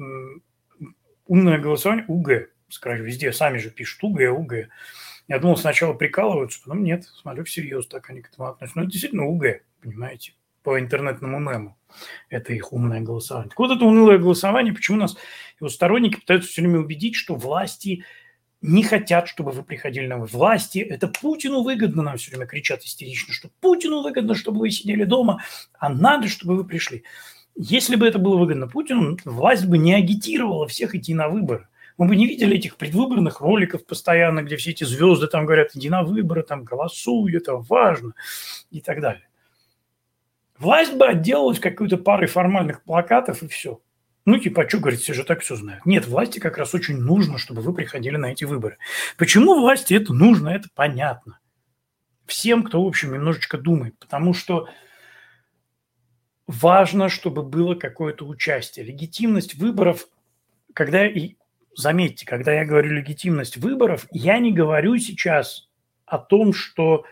[1.25, 2.49] умное голосование УГ.
[2.69, 4.53] Скажу, везде сами же пишут УГ, УГ.
[5.27, 8.79] Я думал, сначала прикалываются, потом нет, смотрю, всерьез так они к этому относятся.
[8.79, 11.77] Но это действительно УГ, понимаете, по интернетному мему.
[12.29, 13.49] Это их умное голосование.
[13.49, 15.15] Так вот это унылое голосование, почему нас
[15.59, 18.03] его сторонники пытаются все время убедить, что власти
[18.63, 20.79] не хотят, чтобы вы приходили на власти.
[20.79, 25.43] Это Путину выгодно, нам все время кричат истерично, что Путину выгодно, чтобы вы сидели дома,
[25.77, 27.03] а надо, чтобы вы пришли.
[27.55, 31.67] Если бы это было выгодно Путину, власть бы не агитировала всех идти на выборы.
[31.97, 35.89] Мы бы не видели этих предвыборных роликов постоянно, где все эти звезды там говорят, иди
[35.89, 38.13] на выборы, там голосуй, это важно
[38.71, 39.27] и так далее.
[40.63, 43.81] Власть бы отделалась какой-то парой формальных плакатов и все.
[44.23, 45.85] Ну, типа, а что, говорит, все же так все знают.
[45.85, 48.77] Нет, власти как раз очень нужно, чтобы вы приходили на эти выборы.
[49.17, 51.39] Почему власти это нужно, это понятно.
[52.25, 53.99] Всем, кто, в общем, немножечко думает.
[53.99, 54.69] Потому что
[56.47, 58.85] важно, чтобы было какое-то участие.
[58.85, 60.07] Легитимность выборов,
[60.73, 61.35] когда, и
[61.75, 65.67] заметьте, когда я говорю легитимность выборов, я не говорю сейчас
[66.05, 67.03] о том, что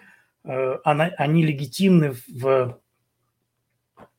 [0.46, 2.80] э, она, они легитимны в,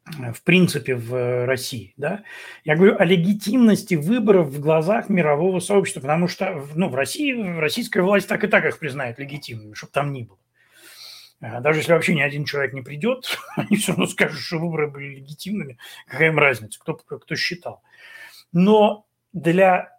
[0.05, 1.95] в принципе в России.
[1.97, 2.23] Да?
[2.65, 8.03] Я говорю о легитимности выборов в глазах мирового сообщества, потому что ну, в России российская
[8.03, 10.39] власть так и так их признает легитимными, чтобы там ни было.
[11.41, 14.89] А даже если вообще ни один человек не придет, они все равно скажут, что выборы
[14.89, 15.79] были легитимными.
[16.07, 17.83] Какая им разница, кто, кто считал.
[18.53, 19.92] Но для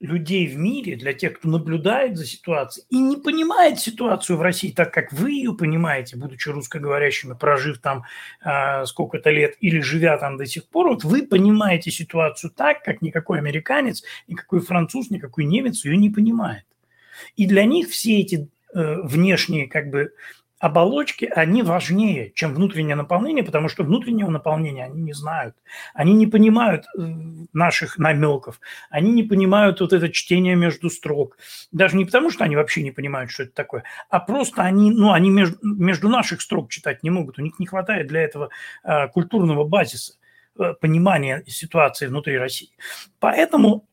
[0.00, 4.72] людей в мире, для тех, кто наблюдает за ситуацией и не понимает ситуацию в России
[4.72, 8.04] так, как вы ее понимаете, будучи русскоговорящими, прожив там
[8.42, 13.02] э, сколько-то лет или живя там до сих пор, вот вы понимаете ситуацию так, как
[13.02, 16.64] никакой американец, никакой француз, никакой немец ее не понимает.
[17.36, 20.14] И для них все эти э, внешние как бы
[20.60, 25.56] оболочки, они важнее, чем внутреннее наполнение, потому что внутреннего наполнения они не знают.
[25.94, 27.00] Они не понимают э,
[27.54, 31.38] наших намеков, они не понимают вот это чтение между строк.
[31.72, 35.12] Даже не потому, что они вообще не понимают, что это такое, а просто они, ну,
[35.12, 37.38] они между, между наших строк читать не могут.
[37.38, 38.50] У них не хватает для этого
[38.84, 40.18] э, культурного базиса
[40.58, 42.70] э, понимания ситуации внутри России.
[43.18, 43.88] Поэтому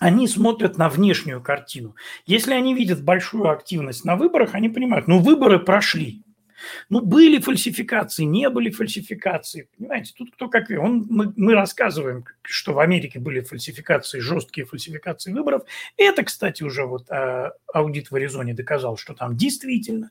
[0.00, 1.96] они смотрят на внешнюю картину.
[2.26, 6.22] Если они видят большую активность на выборах, они понимают, ну, выборы прошли.
[6.88, 9.68] Ну, были фальсификации, не были фальсификации.
[9.76, 10.70] Понимаете, тут кто как...
[10.70, 15.62] Он, мы, мы рассказываем, что в Америке были фальсификации, жесткие фальсификации выборов.
[15.96, 20.10] Это, кстати, уже вот а, аудит в Аризоне доказал, что там действительно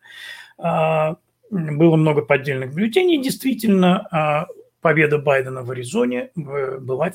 [0.57, 1.17] а,
[1.49, 3.21] было много поддельных бюллетеней.
[3.21, 4.47] Действительно, а,
[4.81, 7.11] победа Байдена в Аризоне э, была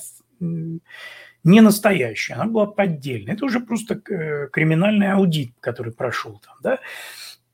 [1.45, 3.35] не настоящая, она была поддельная.
[3.35, 6.79] Это уже просто э, криминальный аудит, который прошел там, да.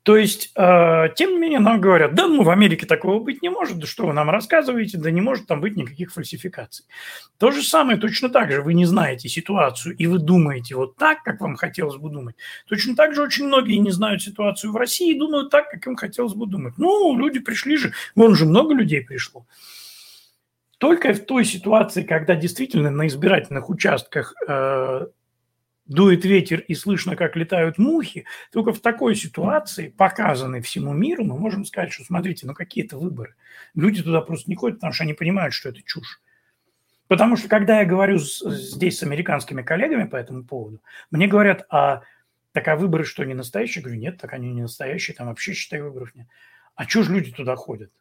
[0.03, 3.49] То есть, э, тем не менее, нам говорят, да, ну, в Америке такого быть не
[3.49, 6.85] может, да что вы нам рассказываете, да не может там быть никаких фальсификаций.
[7.37, 11.21] То же самое, точно так же, вы не знаете ситуацию, и вы думаете вот так,
[11.23, 12.35] как вам хотелось бы думать.
[12.67, 15.95] Точно так же очень многие не знают ситуацию в России и думают так, как им
[15.95, 16.75] хотелось бы думать.
[16.77, 19.45] Ну, люди пришли же, вон же много людей пришло.
[20.79, 25.07] Только в той ситуации, когда действительно на избирательных участках э,
[25.85, 31.37] дует ветер и слышно, как летают мухи, только в такой ситуации, показанной всему миру, мы
[31.37, 33.35] можем сказать, что смотрите, ну какие это выборы.
[33.75, 36.21] Люди туда просто не ходят, потому что они понимают, что это чушь.
[37.09, 41.65] Потому что когда я говорю с, здесь с американскими коллегами по этому поводу, мне говорят,
[41.69, 42.03] а
[42.53, 43.81] так а выборы что, не настоящие?
[43.81, 46.27] Я говорю, нет, так они не настоящие, там вообще, считай, выборов нет.
[46.75, 47.91] А чего же люди туда ходят?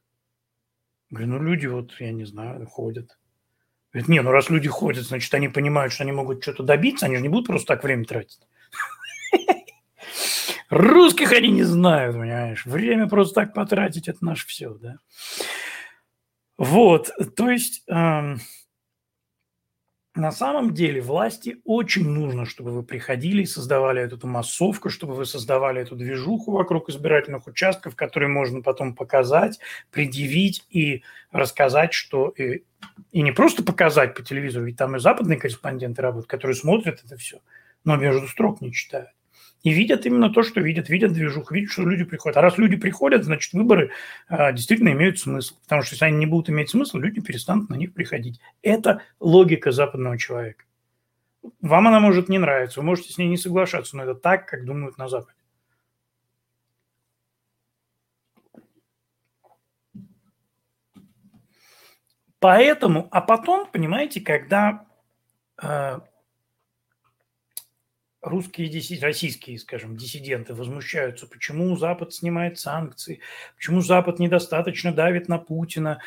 [1.11, 3.19] Говорю, ну люди вот, я не знаю, ходят.
[3.93, 7.17] Говорит, не, ну раз люди ходят, значит, они понимают, что они могут что-то добиться, они
[7.17, 8.41] же не будут просто так время тратить.
[10.69, 12.67] Русских они не знают, понимаешь.
[12.67, 14.99] Время просто так потратить– это наше все, да.
[16.59, 18.41] Вот, то есть эм,
[20.19, 25.25] на самом деле власти очень нужно, чтобы вы приходили и создавали эту массовку, чтобы вы
[25.25, 29.61] создавали эту движуху вокруг избирательных участков, которые можно потом показать,
[29.91, 32.31] предъявить и рассказать, что...
[32.31, 32.65] И,
[33.13, 37.17] и не просто показать по телевизору, ведь там и западные корреспонденты работают, которые смотрят это
[37.17, 37.39] все,
[37.85, 39.11] но между строк не читают.
[39.63, 42.37] И видят именно то, что видят, видят движуху, видят, что люди приходят.
[42.37, 43.91] А раз люди приходят, значит, выборы
[44.29, 45.57] а, действительно имеют смысл.
[45.65, 48.41] Потому что если они не будут иметь смысл, люди перестанут на них приходить.
[48.63, 50.65] Это логика западного человека.
[51.61, 54.65] Вам она может не нравиться, вы можете с ней не соглашаться, но это так, как
[54.65, 55.39] думают на Западе.
[62.41, 64.87] Поэтому, а потом, понимаете, когда
[65.61, 65.99] э,
[68.21, 73.21] русские, российские, скажем, диссиденты возмущаются, почему Запад снимает санкции,
[73.57, 76.01] почему Запад недостаточно давит на Путина.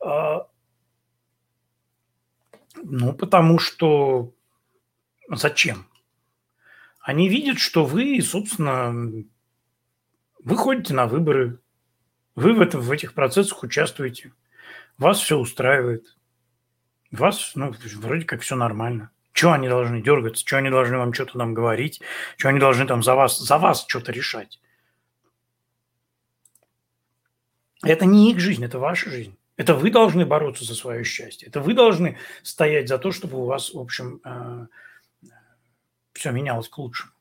[0.00, 0.48] А,
[2.82, 4.34] ну, потому что
[5.28, 5.86] зачем?
[7.00, 8.92] Они видят, что вы, собственно,
[10.44, 11.60] вы ходите на выборы,
[12.34, 14.32] вы в, этом, в этих процессах участвуете,
[14.96, 16.16] вас все устраивает,
[17.10, 19.10] вас, ну, вроде как все нормально.
[19.38, 20.44] Чего они должны дергаться?
[20.44, 22.00] Чего они должны вам что-то нам говорить?
[22.38, 24.60] Чего они должны там за вас, за вас что-то решать?
[27.84, 29.38] Это не их жизнь, это ваша жизнь.
[29.56, 31.46] Это вы должны бороться за свое счастье.
[31.46, 34.66] Это вы должны стоять за то, чтобы у вас, в общем, э,
[36.14, 37.12] все менялось к лучшему.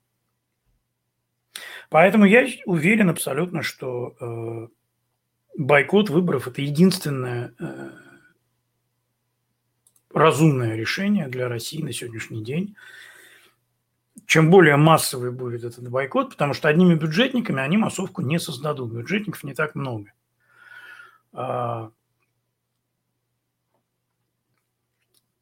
[1.91, 4.67] Поэтому я уверен абсолютно, что э,
[5.55, 7.91] бойкот выборов– это единственное э,
[10.17, 12.75] разумное решение для России на сегодняшний день.
[14.25, 18.91] Чем более массовый будет этот бойкот, потому что одними бюджетниками они массовку не создадут.
[18.91, 20.11] Бюджетников не так много.
[21.33, 21.91] А,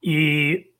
[0.02, 0.72] и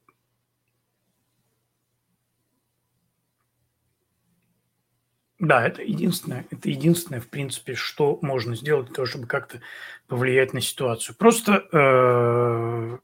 [5.40, 9.62] Да, это единственное, это единственное, в принципе, что можно сделать для того, чтобы как-то
[10.08, 11.16] повлиять на ситуацию.
[11.16, 12.98] Просто э,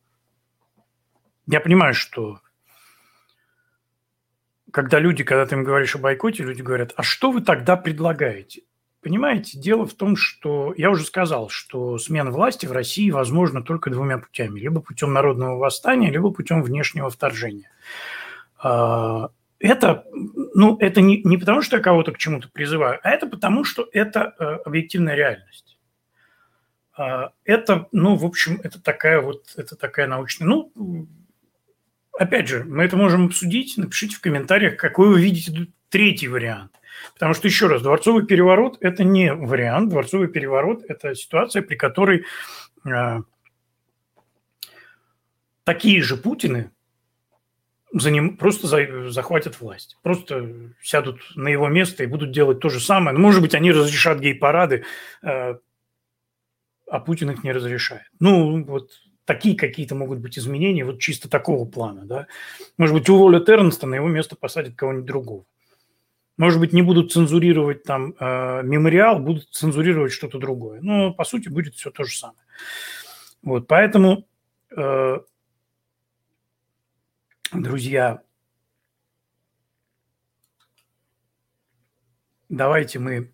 [1.47, 2.39] я понимаю, что
[4.71, 8.63] когда люди, когда ты им говоришь о бойкоте, люди говорят, а что вы тогда предлагаете?
[9.01, 13.89] Понимаете, дело в том, что я уже сказал, что смена власти в России возможна только
[13.89, 14.59] двумя путями.
[14.59, 17.71] Либо путем народного восстания, либо путем внешнего вторжения.
[18.59, 20.05] А, это,
[20.53, 23.89] ну, это не, не потому, что я кого-то к чему-то призываю, а это потому, что
[23.91, 25.79] это э, объективная реальность.
[26.95, 30.71] А, это, ну, в общем, это такая вот, это такая научная, ну,
[32.18, 33.78] опять же, мы это можем обсудить.
[33.78, 36.72] Напишите в комментариях, какой вы видите третий вариант.
[37.14, 39.89] Потому что, еще раз, дворцовый переворот– это не вариант.
[39.89, 42.26] Дворцовый переворот– это ситуация, при которой
[42.86, 43.20] э,
[45.64, 46.72] такие же Путины
[47.93, 49.97] за ним просто за, захватят власть.
[50.01, 53.16] Просто сядут на его место и будут делать то же самое.
[53.16, 54.86] Ну, может быть, они разрешат гей-парады,
[55.24, 55.55] э,
[56.88, 58.09] а Путин их не разрешает.
[58.20, 58.91] Ну, вот
[59.26, 62.28] такие какие-то могут быть изменения вот чисто такого плана, да.
[62.78, 65.45] Может быть, уволят Эрнста, на его место посадят кого-нибудь другого.
[66.38, 70.82] Может быть, не будут цензурировать там э, мемориал, будут цензурировать что-то другое.
[70.82, 72.39] Но, по сути, будет все то же самое.
[73.43, 74.28] Вот, поэтому,
[74.76, 75.19] э,
[77.53, 78.22] друзья,
[82.49, 83.32] давайте мы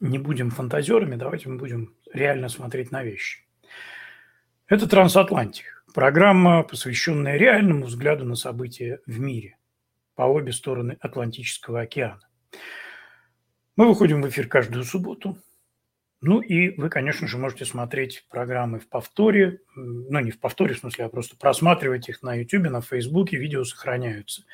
[0.00, 3.46] не будем фантазерами, давайте мы будем реально смотреть на вещи.
[4.70, 9.56] Это «Трансатлантик»– программа, посвященная реальному взгляду на события в мире
[10.14, 12.20] по обе стороны Атлантического океана.
[13.74, 15.36] Мы выходим в эфир каждую субботу.
[16.20, 20.78] Ну и вы, конечно же, можете смотреть программы в повторе, ну не в повторе, в
[20.78, 24.44] смысле, а просто просматривать их на YouTube, на Facebook, видео сохраняются.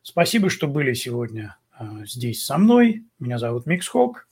[0.00, 3.04] Спасибо, что были сегодня а, здесь со мной.
[3.18, 4.26] Меня зовут Микс Хок.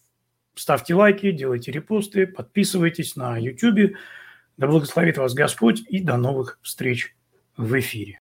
[0.55, 3.99] Ставьте лайки, делайте репосты, подписывайтесь на YouTube.
[4.61, 7.17] Да благословит вас Господь и до новых встреч
[7.57, 8.20] в эфире.